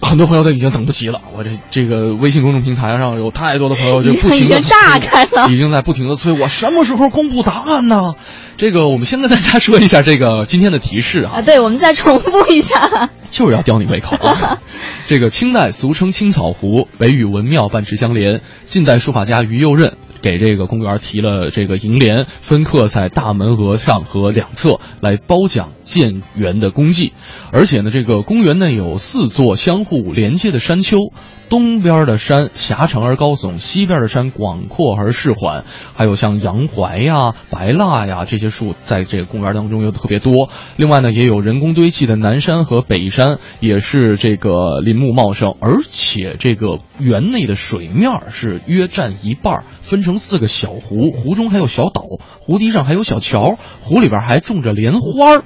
[0.00, 1.20] 很多朋友都已经等不及了。
[1.36, 8.14] 我这这个微信公众平台上有太多的朋友就不停的炸开了，已经在不停的催我什么时候公布答案呢？
[8.56, 11.32] 这个我们先跟大家说一下这个今天的提示啊。
[11.36, 12.90] 啊，对，我们再重复一下，
[13.30, 14.16] 就是要吊你胃口。
[14.16, 14.58] 啊。
[15.06, 18.40] 这个清代俗称青草湖，北与文庙半池相连。
[18.64, 19.96] 近代书法家于右任。
[20.22, 27.12] 给这个公园提了这个楹联，分刻在大门额上和两侧，来褒奖建园的功绩。
[27.52, 31.12] 而且呢，这个公园内有四座相互连接的山丘。
[31.50, 35.64] 东边的山狭长而高耸，西边的山广阔而适缓，
[35.96, 40.48] 还有像洋槐呀、白蜡呀这些树，在这个公园当中又特别多。
[40.76, 52.04] 另外呢，也有人工堆砌的南山和北山，也是这个林木茂盛，而且这个园内的水面是约占一半，分成四个小湖，湖中还有小岛，
[52.38, 55.42] 湖堤上还有小桥，湖里边还种着莲花。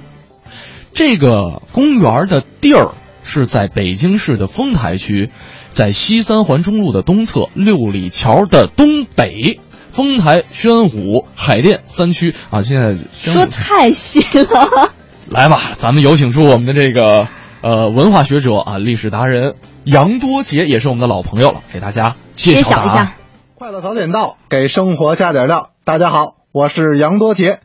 [0.93, 2.91] 这个公园的地儿
[3.23, 5.31] 是在北京市的丰台区。
[5.75, 9.59] 在西三环中路的东侧，六里桥的东北，
[9.89, 12.61] 丰台、宣武、海淀三区啊。
[12.61, 14.93] 现在说太细了，
[15.29, 17.27] 来吧，咱们有请出我们的这个
[17.61, 23.15] 呃文化学者啊，历史达人杨多杰，也是我们的老朋友了，给大家揭晓一下。
[23.55, 25.71] 快乐早点到，给生活加点料。
[25.83, 27.59] 大家好，我是杨多杰，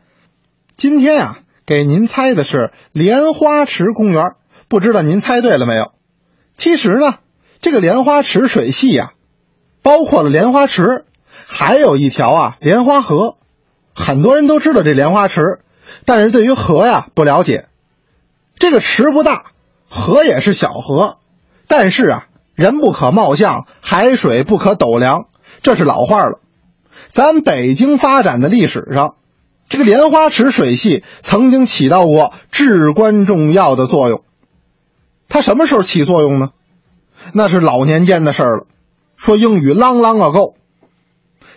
[0.75, 4.33] 今天呀，给您猜的是莲花池公园，
[4.67, 5.93] 不知道您猜对了没有？
[6.57, 7.13] 其实呢。
[7.61, 9.13] 这个莲花池水系呀，
[9.83, 11.05] 包括了莲花池，
[11.45, 13.35] 还有一条啊莲花河。
[13.93, 15.59] 很多人都知道这莲花池，
[16.05, 17.67] 但是对于河呀不了解。
[18.57, 19.51] 这个池不大，
[19.87, 21.19] 河也是小河，
[21.67, 25.27] 但是啊，人不可貌相，海水不可斗量，
[25.61, 26.39] 这是老话了。
[27.11, 29.17] 咱北京发展的历史上，
[29.69, 34.23] 这个莲花池水系曾经起到过至关重要的作用。
[35.29, 36.49] 它什么时候起作用呢？
[37.33, 38.67] 那是老年间的事儿了。
[39.15, 40.55] 说英语啷啷个够。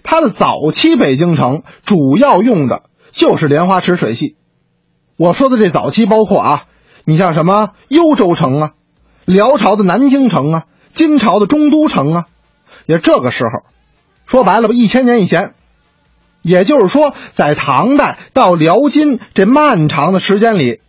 [0.03, 4.37] 它的早期北京城主要用的就是莲花池水系。
[5.17, 6.65] 我说的这早期包括啊，
[7.05, 8.71] 你像什么幽州城啊，
[9.25, 12.27] 辽朝的南京城啊，金朝的中都城啊，
[12.85, 13.63] 也这个时候，
[14.27, 15.55] 说白了吧，一千年以前，
[16.43, 20.81] 也就是说，在唐代到辽金这漫长的时间里，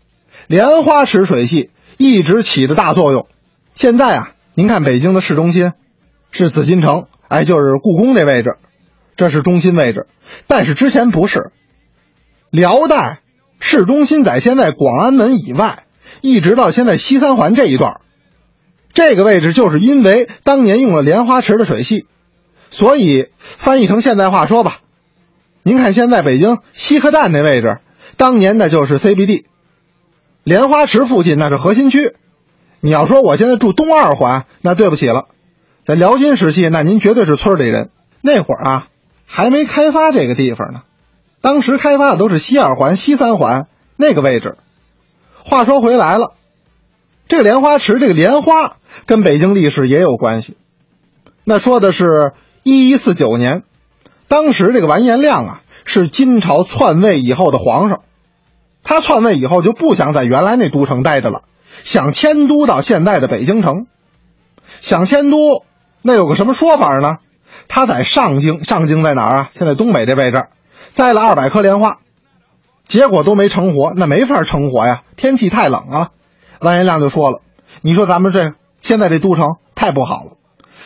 [0.47, 3.27] 莲花池水系一直起着大作用。
[3.75, 4.31] 现在啊。
[4.57, 5.73] 您看北京的市中心，
[6.31, 8.55] 是紫禁城，哎，就是故宫这位置，
[9.17, 10.07] 这是中心位置。
[10.47, 11.51] 但是之前不是，
[12.51, 13.19] 辽代
[13.59, 15.83] 市中心在现在广安门以外，
[16.21, 17.99] 一直到现在西三环这一段，
[18.93, 22.07] 这个位置就是因为当年用了莲花池的水系，
[22.69, 24.79] 所以翻译成现代话说吧，
[25.63, 27.79] 您看现在北京西客站那位置，
[28.15, 29.43] 当年的就是 CBD，
[30.45, 32.13] 莲花池附近那是核心区。
[32.79, 35.25] 你要说我现在住东二环，那对不起了，
[35.85, 37.89] 在辽金时期，那您绝对是村里人。
[38.21, 38.87] 那会儿啊，
[39.25, 40.81] 还没开发这个地方呢，
[41.41, 44.57] 当时开发的都是西二环、西三环那个位置。
[45.43, 46.33] 话说回来了，
[47.27, 50.57] 这个莲花池，这个莲花跟北京历史也有关系。
[51.43, 53.61] 那说的是一一四九年，
[54.27, 58.01] 当时这个完颜亮啊是金朝篡位以后的皇上，
[58.83, 61.43] 他篡位以后就不想在原来那都城待着了。
[61.85, 63.85] 想迁都到现在的北京城，
[64.81, 65.63] 想迁都，
[66.01, 67.19] 那有个什么说法呢？
[67.67, 69.49] 他在上京，上京在哪儿啊？
[69.53, 70.47] 现在东北这位置，
[70.89, 71.99] 栽了二百棵莲花，
[72.87, 76.09] 结果都没成活，那没法成活呀，天气太冷啊。
[76.59, 77.41] 完颜亮就说了
[77.83, 80.31] ：“你说咱们这现在这都城太不好了，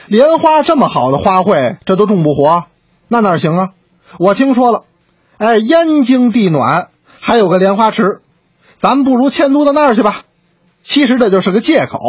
[0.07, 2.65] 莲花这么好的花卉，这都种不活，
[3.07, 3.69] 那哪行啊？
[4.17, 4.83] 我听说了，
[5.37, 6.89] 哎，燕京地暖，
[7.21, 8.19] 还有个莲花池，
[8.75, 10.23] 咱们不如迁都到那儿去吧。”
[10.89, 11.99] 其实这就是个借口，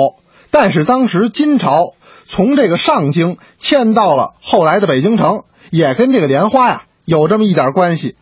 [0.50, 1.92] 但是当时金朝
[2.24, 8.16] 从这个上京迁到了后来的北京城，也跟这个莲花呀有这么一点关系。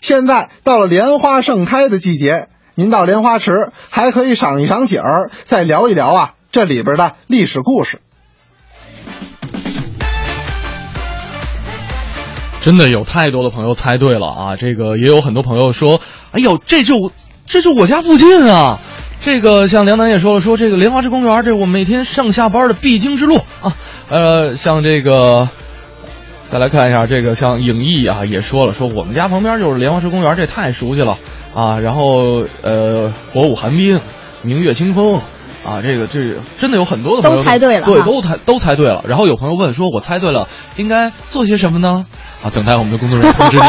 [0.00, 8.00] 现在到了莲花盛开的季节，您到莲花池还可以赏一赏景儿，再聊一聊啊这里边的历史故事。
[12.62, 14.56] 真的有太多的朋友猜对了啊！
[14.56, 17.10] 这个也有很多朋友说：“哎呦，这就
[17.48, 18.78] 这就我家附近啊！”
[19.20, 23.76] 这个像梁楠也说了，说这个莲花池公园，这是我每天上下班的必经之路啊。
[24.08, 25.48] 呃，像这个，
[26.48, 31.18] 再来看一下这个，像影艺啊也说了，说我们家旁边就是莲花池公园，这太熟悉了
[31.54, 31.78] 啊。
[31.78, 34.00] 然后呃，火舞寒冰，
[34.42, 35.20] 明月清风
[35.66, 39.04] 啊，这个这真的有很多的朋友都猜对了，对，都猜都猜对了。
[39.06, 42.06] 然后有朋友问说，我猜对了，应该做些什么呢？
[42.42, 43.62] 啊，等待我们的工作人员通知你，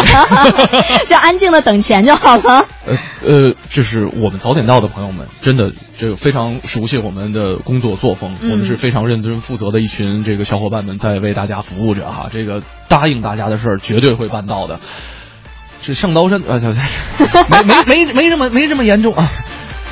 [1.05, 2.65] 就安静的等钱就好了。
[2.85, 12.29] 呃 呃，就是我们早点到的朋友们，真的这个非常熟悉我们的工作作风，嗯我们是非常认真负责的一群这个小伙伴们在为大家服务着哈。
[12.31, 14.79] 这个答应大家的事儿绝对会办到的。
[15.81, 16.69] 是上刀山啊，小
[17.49, 19.29] 没没没没这么没这么严重啊。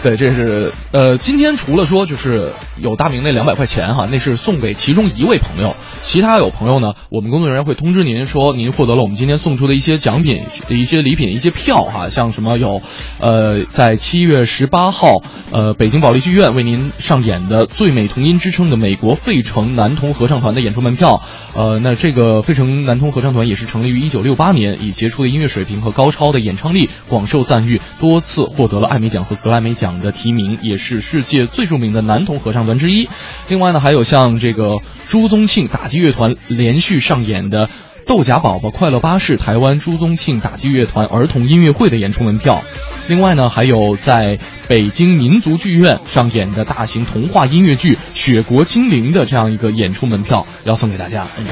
[0.01, 12.81] 对，这是呃，今天除了说就是有大明那两百块钱哈，那是送给其中一位朋友，其他有朋友呢，我们工作人员会通知您说您获得了我们今天送出的一些奖品、一些礼品、一些票哈，像什么有，
[13.19, 15.15] 呃，在七月十八号，
[15.51, 21.23] 呃，北京保利剧院为您上演的最美童音之称的美国费城男童合唱团的演出门票，
[21.53, 29.88] 呃，那这个费城男童合唱团也是成立于一九六八年，以杰出的音乐水平和高超的演唱力广受赞誉，多次获得了艾美奖和格莱美奖。
[30.01, 33.09] 的提名，也是世界最著名的男童合唱团之一。
[33.47, 34.77] 另外呢，还有像这个
[35.07, 37.67] 朱宗庆打击乐团连续上演的
[38.05, 42.61] 《豆荚宝宝快乐巴士》台湾朱宗庆打击乐团儿童音乐会的演出门票。
[43.07, 44.37] 另外呢，还有在
[44.67, 51.27] 北京民族剧院上演的大型童话音乐剧《雪国精灵》的这样一个演出门票，要送给大家。
[51.37, 51.45] 嗯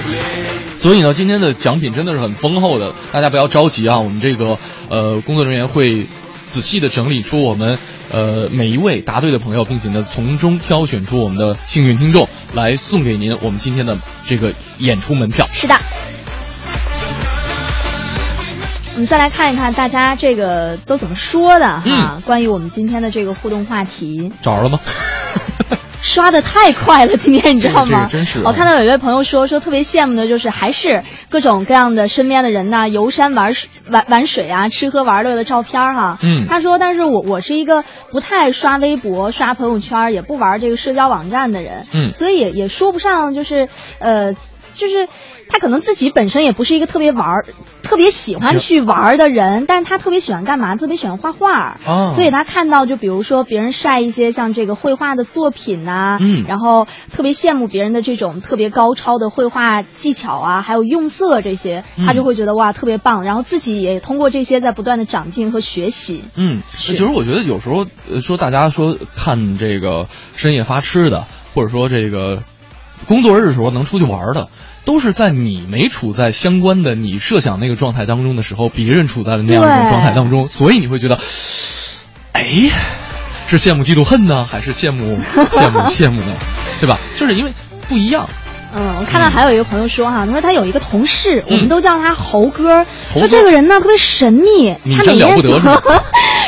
[0.78, 4.60] 所以呢，今天的奖品真的是很丰厚的，大家不要着急啊，我们这个
[4.90, 6.08] 呃工作人员会。
[6.48, 7.78] 仔细的整理出我们
[8.12, 15.48] 呃每一位答对的朋友，并且呢从中挑选出我们的幸运听众，来送给您我们今天的这个演出门票。
[15.52, 15.76] 是的。
[18.98, 24.32] 我们再来看一看大家这个都怎么说的哈，嗯、关于我们今天的这个互动话题。
[24.42, 24.80] 找着了吗？
[26.02, 28.08] 刷的太快了，今天你知道吗？
[28.12, 28.42] 真是。
[28.44, 36.18] 我看到有一位朋友说说特别羡慕的就是还是各种各样的身边的人呐，游山玩水玩玩水啊，吃喝玩乐的照片哈。
[36.24, 36.48] 嗯。
[36.50, 41.86] 他说，但是我我是一个不太刷微博、刷朋友圈，也不玩这个社交网站的人。
[41.94, 42.10] 嗯。
[42.10, 43.70] 所以也也说不上就是
[44.00, 44.34] 呃。
[44.80, 45.08] 就是
[45.50, 47.44] 他可能自己本身也不是一个特别玩、
[47.84, 50.76] 特别喜欢去玩的人，但是他特别喜欢干嘛？
[50.76, 51.78] 特别喜欢画画。
[51.86, 52.12] 哦。
[52.14, 66.26] 所以他看到就比如说别人晒一些像这个绘画的作品呐、啊，嗯，然后特别羡慕别人的这种特别高超的绘画技巧啊，还有用色这些，他就会觉得、嗯、哇特别棒，然后自己也通过这些在不断的长进和学习。
[66.36, 67.86] 嗯，其实我觉得有时候
[68.20, 72.44] 说大家说看这个深夜发吃的，或者说这个
[73.08, 74.50] 工作日的时候能出去玩的。
[74.88, 81.20] 都是在你没处在相关的你设想那个状态当中的时候，别人处在了那样一种状态当中，所以你会觉得，
[82.32, 82.46] 哎，
[83.48, 85.18] 是羡慕嫉妒恨呢，还是羡慕
[85.52, 86.28] 羡慕羡慕呢？
[86.80, 86.98] 对吧？
[87.18, 87.52] 就是因为
[87.90, 88.30] 不一样，
[88.74, 93.20] 嗯，我看到还有一个朋友说哈，他说他有一个同事，我嗯们都叫他猴哥，猴哥。
[93.20, 95.82] 说这个人呢特别神秘，你他每天真了不得是吧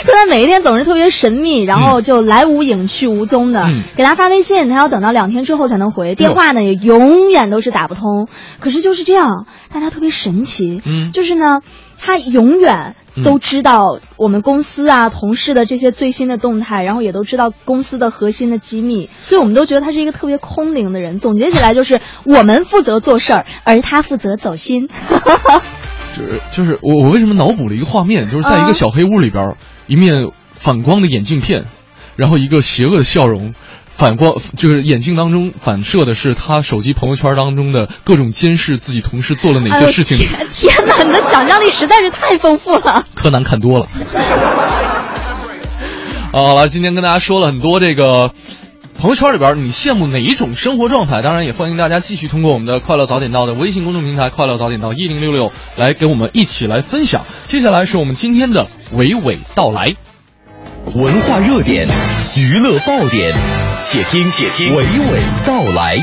[0.04, 8.28] 说 他每一天总是特别神秘，然后就来无影去无踪的，嗯给他发微信，他要等到两天之后才能回，电话呢也永远都是打不通。
[8.60, 11.62] 可是就是这样，但他特别神奇，嗯就是呢，
[11.97, 12.95] 他永远。
[13.22, 21.18] 都知道我们公司啊同事的这些最新的动态，然后也都知道公司的核心的机密，所以我们都觉得他是一个特别空灵的人。
[21.18, 24.88] 总结起来就是我们负责做事儿，而他负责走心。
[26.16, 29.56] 就是就是我我为什么脑补了一个画面，就是在一个小黑屋里边，
[29.90, 31.66] 一面反光的眼镜片，
[32.16, 33.54] 然后一个邪恶的笑容。
[33.98, 40.18] 反光就是眼镜当中反射的是他手机朋友圈当中的各种监视自己同事做了哪些事情。
[40.18, 43.04] 哎、天天哪，你的想象力实在是太丰富了。
[43.14, 43.88] 柯南看多了。
[46.32, 48.32] 好了，今天跟大家说了很多这个
[49.00, 51.22] 朋友圈里边你羡慕哪一种生活状态？
[51.22, 57.24] 当然也欢迎大家继续通过我们的快乐早点到的微信公众平台“快乐早点到一零六六”来跟我们一起来分享。
[57.45, 59.95] 接下来是我们今天的娓娓道来，
[60.93, 61.88] 文化热点，
[62.38, 63.32] 娱乐爆点，
[63.86, 66.00] 且听且听娓娓道来。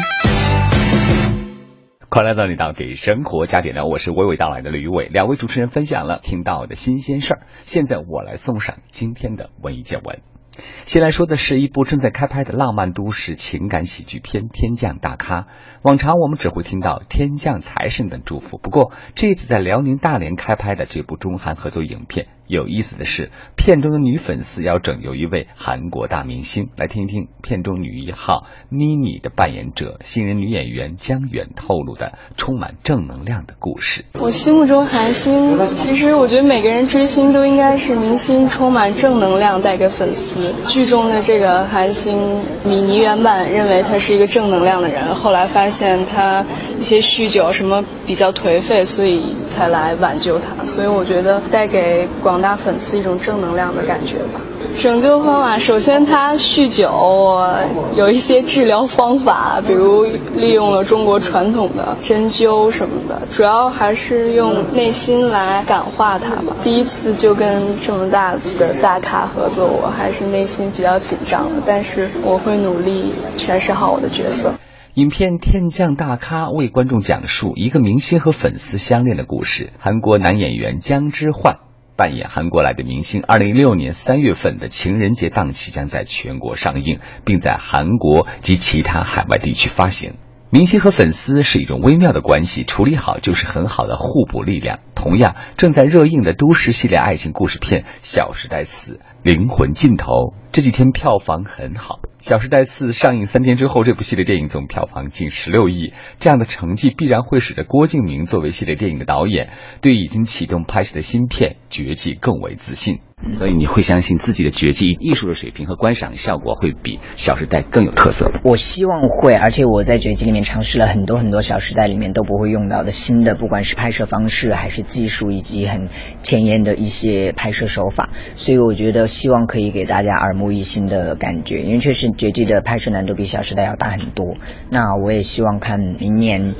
[2.08, 7.40] 快乐到你到给生活加点料，我是娓娓道来的吕伟，两位主持人分享了听到的新鲜事儿。
[7.66, 10.35] 现在我来送上今天的文艺见闻。
[10.84, 15.42] 先来说的是一部正在开拍的浪漫都市情感喜剧片《天降大咖》。
[15.82, 26.68] 往常我们只会听到“天降财神”等祝福，不过这次在辽宁大连开拍的这部中韩合作影片，有意思的是，片中的女粉丝要拯救一位韩国大明星。
[26.76, 34.04] 来听一听片中女一号妮妮的扮演者新人女演员江远透露的充满正能量的故事。
[34.20, 40.54] 我心目中韩星，其实我觉得每个人追星都应该是明星充满正能量带给粉丝。
[40.68, 46.44] 剧中的这个韩星米妮原版认为他是一个正能量的人，后来发现他
[46.78, 50.64] 一些酗酒什么比较颓废，所以才来挽救他。
[50.64, 54.40] 所以我觉得带给广大粉丝一种正能量的感觉吧。
[54.76, 57.58] 拯救方法，首先他酗酒，我
[57.96, 66.54] 有一些治疗方法，比如利用了中国传统的针灸什么的，主要还是用内心来感化他吧。
[66.62, 74.52] 第一次就跟这么大的大咖合作，我还是内心比较紧张的，但是我会努力诠释好我的角色。
[74.94, 79.72] 影片《天降大咖》为观众讲述一个明星和粉丝相恋的故事。
[79.78, 81.56] 韩国男演员姜之焕
[81.96, 83.22] 扮演韩国来的明星。
[83.26, 90.14] 二零一六年三月份的情人节档期将在全国上映，并在韩国及其他海外地区发行。
[90.48, 94.78] 明星和粉丝是一种微妙的关系，处理好就是很好的互补力量。
[94.94, 100.12] 同样，正在热映的都市系列爱情故事片《小时代四：灵魂尽头》
[100.52, 101.96] 这几天票房很好。
[102.26, 109.50] 《小时代四》上映三天之后，这部系列电影总票房近十六亿，这样的成绩必然会使得郭敬明作为系列电影的导演，
[109.80, 112.98] 对已经启动拍摄的新片《绝技》更为自信。
[113.30, 118.30] 所以你会相信自己的绝技艺术的水平和观赏效果会比《小时代》更有特色。
[118.44, 125.88] 我希望会，而且我在绝技里面尝试了很多很多《小时代》里面都不会用到的新的，不管是拍摄方式还是技术，以及很
[126.22, 128.10] 前沿的一些拍摄手法。
[128.34, 134.36] 所以我觉得希望可以给大家耳目一新的感觉，因为确实绝技的拍摄难度比《小时代》要大很多。
[134.70, 136.54] 那我也希望看明年。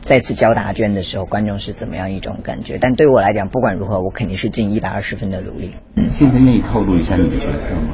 [0.00, 2.78] 再次交答卷的时候，观众是怎么样一种感觉？
[2.80, 5.72] 但对我来讲，不管如何，我肯定是尽一百二十分的努力。
[5.96, 7.90] 嗯，现在愿意透露一下你的角色吗？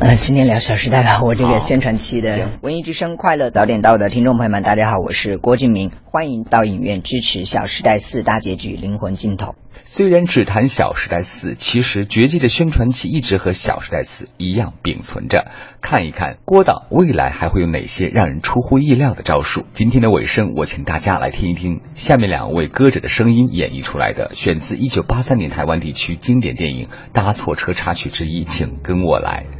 [0.00, 9.48] 呃，今天聊《小时代》吧，我这个宣传期的文艺之声快乐早点到的听众朋友们，大家好，我是郭敬明，欢迎到影院支持《小时代四》大结局《灵魂镜头》。
[9.82, 15.50] 虽然只谈《小时代四》，其实绝技的宣传期一直和《小时代四》一样并存着。
[15.80, 19.64] 看一看郭导未来还会有哪些让人出乎意料的招数。
[19.74, 29.57] 今天的尾声，我请大家来听一听下面两位歌者的声音演绎出来的，选自一九八三年台湾地区经典电影《搭错车》插曲之一，请跟我来。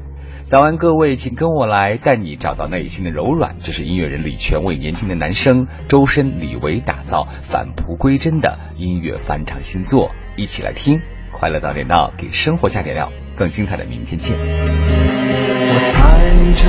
[0.49, 3.57] 早安，各位，请跟我来，带你找到内心的柔软。
[3.62, 10.98] 这是音乐人李泉为年轻的男生周深、李维打造返璞归真的音乐翻唱新作，一起来听。
[11.31, 14.39] 快乐到点到，给生活加点料，更精彩的明天见。
[14.39, 16.18] 我踩
[16.55, 16.66] 着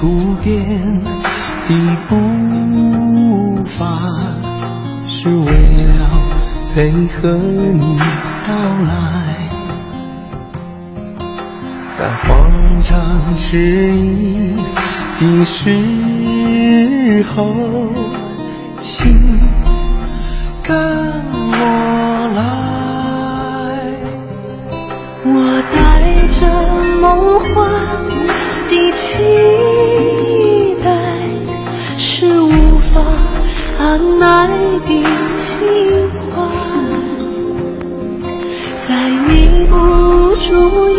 [0.00, 1.02] 不变
[1.66, 1.74] 的
[2.06, 2.14] 步
[3.64, 3.88] 伐，
[5.08, 5.46] 是为
[5.98, 6.08] 了
[6.76, 7.98] 配合你
[8.46, 9.25] 到来。
[11.98, 12.52] 在慌
[12.82, 13.56] 张失
[13.94, 14.54] 意
[15.18, 17.54] 的时候，
[18.78, 19.40] 请
[20.62, 20.76] 跟
[21.52, 21.56] 我
[22.36, 22.38] 来。
[25.24, 25.28] 我
[25.72, 25.74] 带
[26.28, 26.36] 着
[27.00, 27.56] 梦幻
[28.68, 30.86] 的期待，
[31.96, 33.00] 是无法
[33.78, 34.88] 按耐的
[35.38, 35.48] 情
[36.34, 36.36] 怀，
[38.86, 39.74] 在你不
[40.36, 40.94] 注意，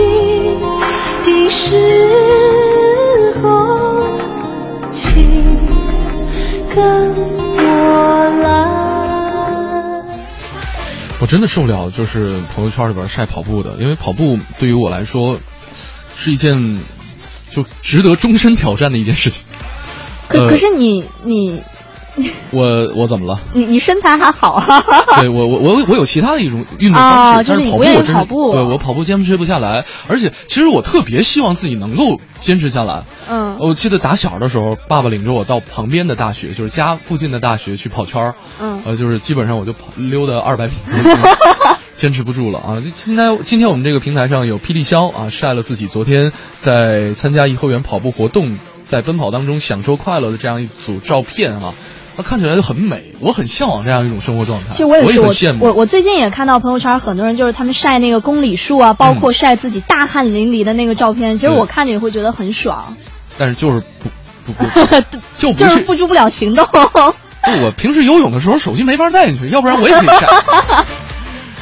[11.30, 15.39] 真的受不了，就是朋友圈里边晒跑步的，因为跑步对于我来说
[16.15, 16.81] 是一件
[17.52, 19.44] 就值得终身挑战的一件事情。
[20.30, 21.61] 呃可可是你你
[22.52, 23.39] 我我怎么了？
[23.53, 24.84] 你你身材还好啊？
[25.19, 33.03] 对我我我我有其他的一种运动方式，啊就是但是你不愿意跑步我跑步对我跑步坚持不下来，而且其实我特别希望自己能够坚持下来。
[33.30, 40.73] 嗯我记得打小的时候，爸爸领着我到旁边的大学，就是家附近的大学去跑圈儿，嗯呃，就是基本上我就跑溜达二百米，
[41.95, 42.76] 坚持不住了啊！
[42.76, 51.73] 就今天今天我们这个平台上有霹雳肖啊晒了自己昨天在参加颐和园跑步活动，在奔跑当中享受快乐的这样一组照片啊，
[52.18, 54.72] 那看起来就很美，我很向往这样一种生活状态。
[54.72, 55.65] 其实我也是，我很羡慕。
[55.65, 62.98] 我我最近也看到朋友圈很多人就是他们晒那个公里数啊，包括晒自己大汗淋漓的那个照片，其实我看着也会觉得很爽，
[63.38, 63.84] 但是就是
[64.45, 65.02] 不不不，
[65.38, 66.65] 就不就是付诸不了行动。
[66.65, 66.81] 不
[67.64, 70.27] 我平时游泳的时候手机没法带进去，要不然我也可以晒。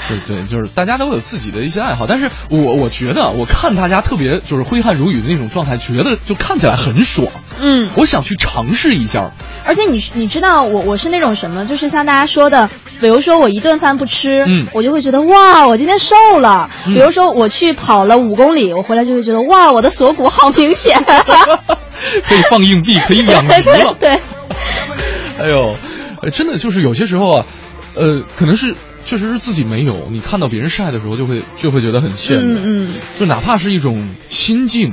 [0.07, 7.27] 对对，就是大家都有自己的一些爱好，但是我我觉得我看大家特别就是挥汗如雨的那种状态，觉得就看起来很爽。
[7.59, 9.31] 嗯，我想去尝试一下。
[9.65, 12.69] 而且你你知道我我是那种什么，就是像大家说的，
[12.99, 16.69] 比如说我一顿饭不吃，嗯我就会觉得哇，我今天瘦了。
[16.85, 20.95] 嗯比如说我去跑了五公里，我回来就会觉得哇，我的锁骨好明显。
[22.27, 23.93] 可以放硬币，可以养鱼 对对。
[23.99, 24.21] 对，
[25.39, 25.75] 哎呦，
[26.21, 27.45] 呃真的就是有些时候啊，
[27.95, 28.75] 呃，可能是
[29.05, 32.55] 确实是自己没有，你看到别人晒的时候，就会就会觉得很羡慕。
[32.57, 32.93] 嗯嗯。
[33.19, 34.91] 就哪怕是一种心境，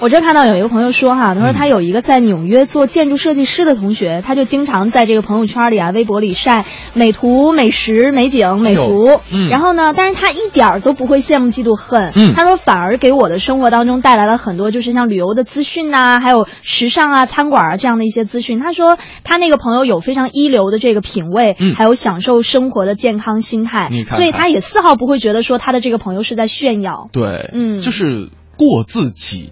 [0.00, 9.18] 我这看到有一个朋友说哈，他说他有一个在纽约做建筑设计师的同学，他就经常在这个朋友圈里啊、微博里晒美图、美食、美景、美图。
[9.32, 12.12] 嗯然后呢，但是他一点儿都不会羡慕、嫉妒、恨。
[12.14, 18.60] 嗯他说反而给我的生活当中带来了很多，就是像旅游的资讯呐、还有时尚啊、餐馆啊这样的一些资讯。
[18.60, 27.08] 他说他那个朋友有非常一流的这个品味，嗯还有享受生活的健康心态，你看看所以他也丝毫不会觉得说他的这个朋友是在炫耀。
[27.12, 29.50] 对，嗯就是过自己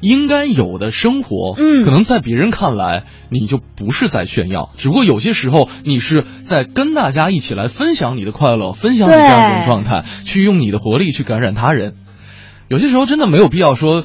[0.00, 11.94] 应该有的生活，嗯可能在别人看来你就不是在炫耀，只不过有些时候你是在跟大家一起来分享你的快乐，分享你这样一种状态，去用你的活力去感染他人。
[12.68, 14.04] 有些时候真的没有必要说，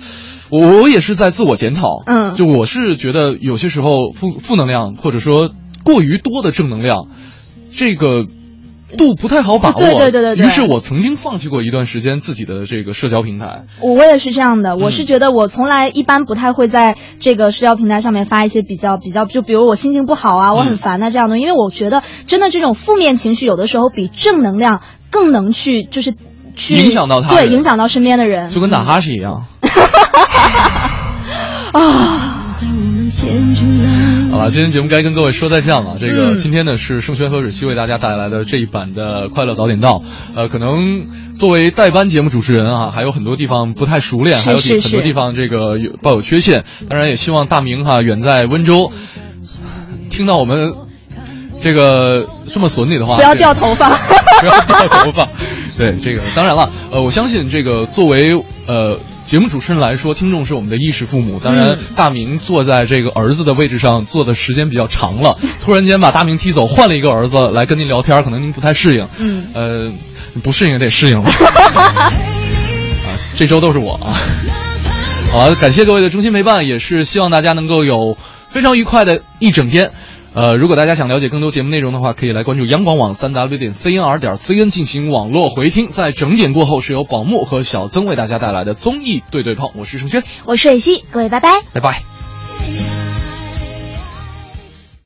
[0.49, 5.51] 我我也是在自我检讨，嗯就我是觉得有些时候负负能量或者说
[5.83, 7.07] 过于多的正能量，
[7.71, 8.25] 这个。
[8.97, 26.13] 度不太好把握，对对对对对于是我曾经放弃过一段时间自己的这个社交平台，我我也是这样的，我嗯是觉得我从来一般不太会在这个社交平台上面发一些比较比较，就比如我心情不好啊，我很烦啊这样的，因为我觉得真的这种负面情绪有的时候比正能量更能去就是
[26.55, 28.49] 去影响到他对，影响到身边的人。
[28.49, 29.45] 就跟打哈欠一样。
[31.73, 32.32] 啊。
[34.31, 35.97] 好了，今天节目该跟各位说再见了。
[35.99, 39.95] 这个、嗯今天呢是盛轩和蕊希为大家带来的这一版的《快乐早点到》。
[40.35, 41.05] 呃，可能
[41.37, 46.63] 作为代班节目主持人啊，还有很多地方不太熟练，还有很多地方这个有抱有缺陷。
[46.89, 48.91] 当然，也希望大明哈远在温州，
[50.09, 50.73] 听到我们
[51.61, 53.89] 这个这么损你的话，不要掉头发。
[54.41, 55.27] 不要掉头发。
[55.77, 58.33] 对，这个当然了，呃，我相信这个作为
[58.67, 58.97] 呃
[59.33, 61.39] 节目主持人来说，听众是我们的衣食父母。
[61.43, 69.07] 当然，嗯大明坐在这个儿子的位置上坐的时间比较长了，突然间把大明踢走，换了一个儿子来跟您聊天，可能您不太适应。
[69.17, 69.91] 嗯，呃，
[70.43, 71.27] 不适应也得适应了。
[71.33, 72.11] 啊，
[73.35, 74.13] 这周都是我啊。
[75.31, 78.15] 好了，感谢各位的衷心陪伴，也是希望大家能够有
[78.51, 79.89] 非常愉快的一整天。
[80.33, 85.89] 呃，如果大家想了解更多节目内容的话，可以来关注央广网三 w 点 cnr 点 cn 进行网络回听。
[85.89, 89.69] 在整点过后，是由宝木和小曾为大家带来的综艺对对碰。
[89.75, 91.61] 我是盛轩，我是蕊希，各位拜拜。
[91.71, 93.02] 拜拜。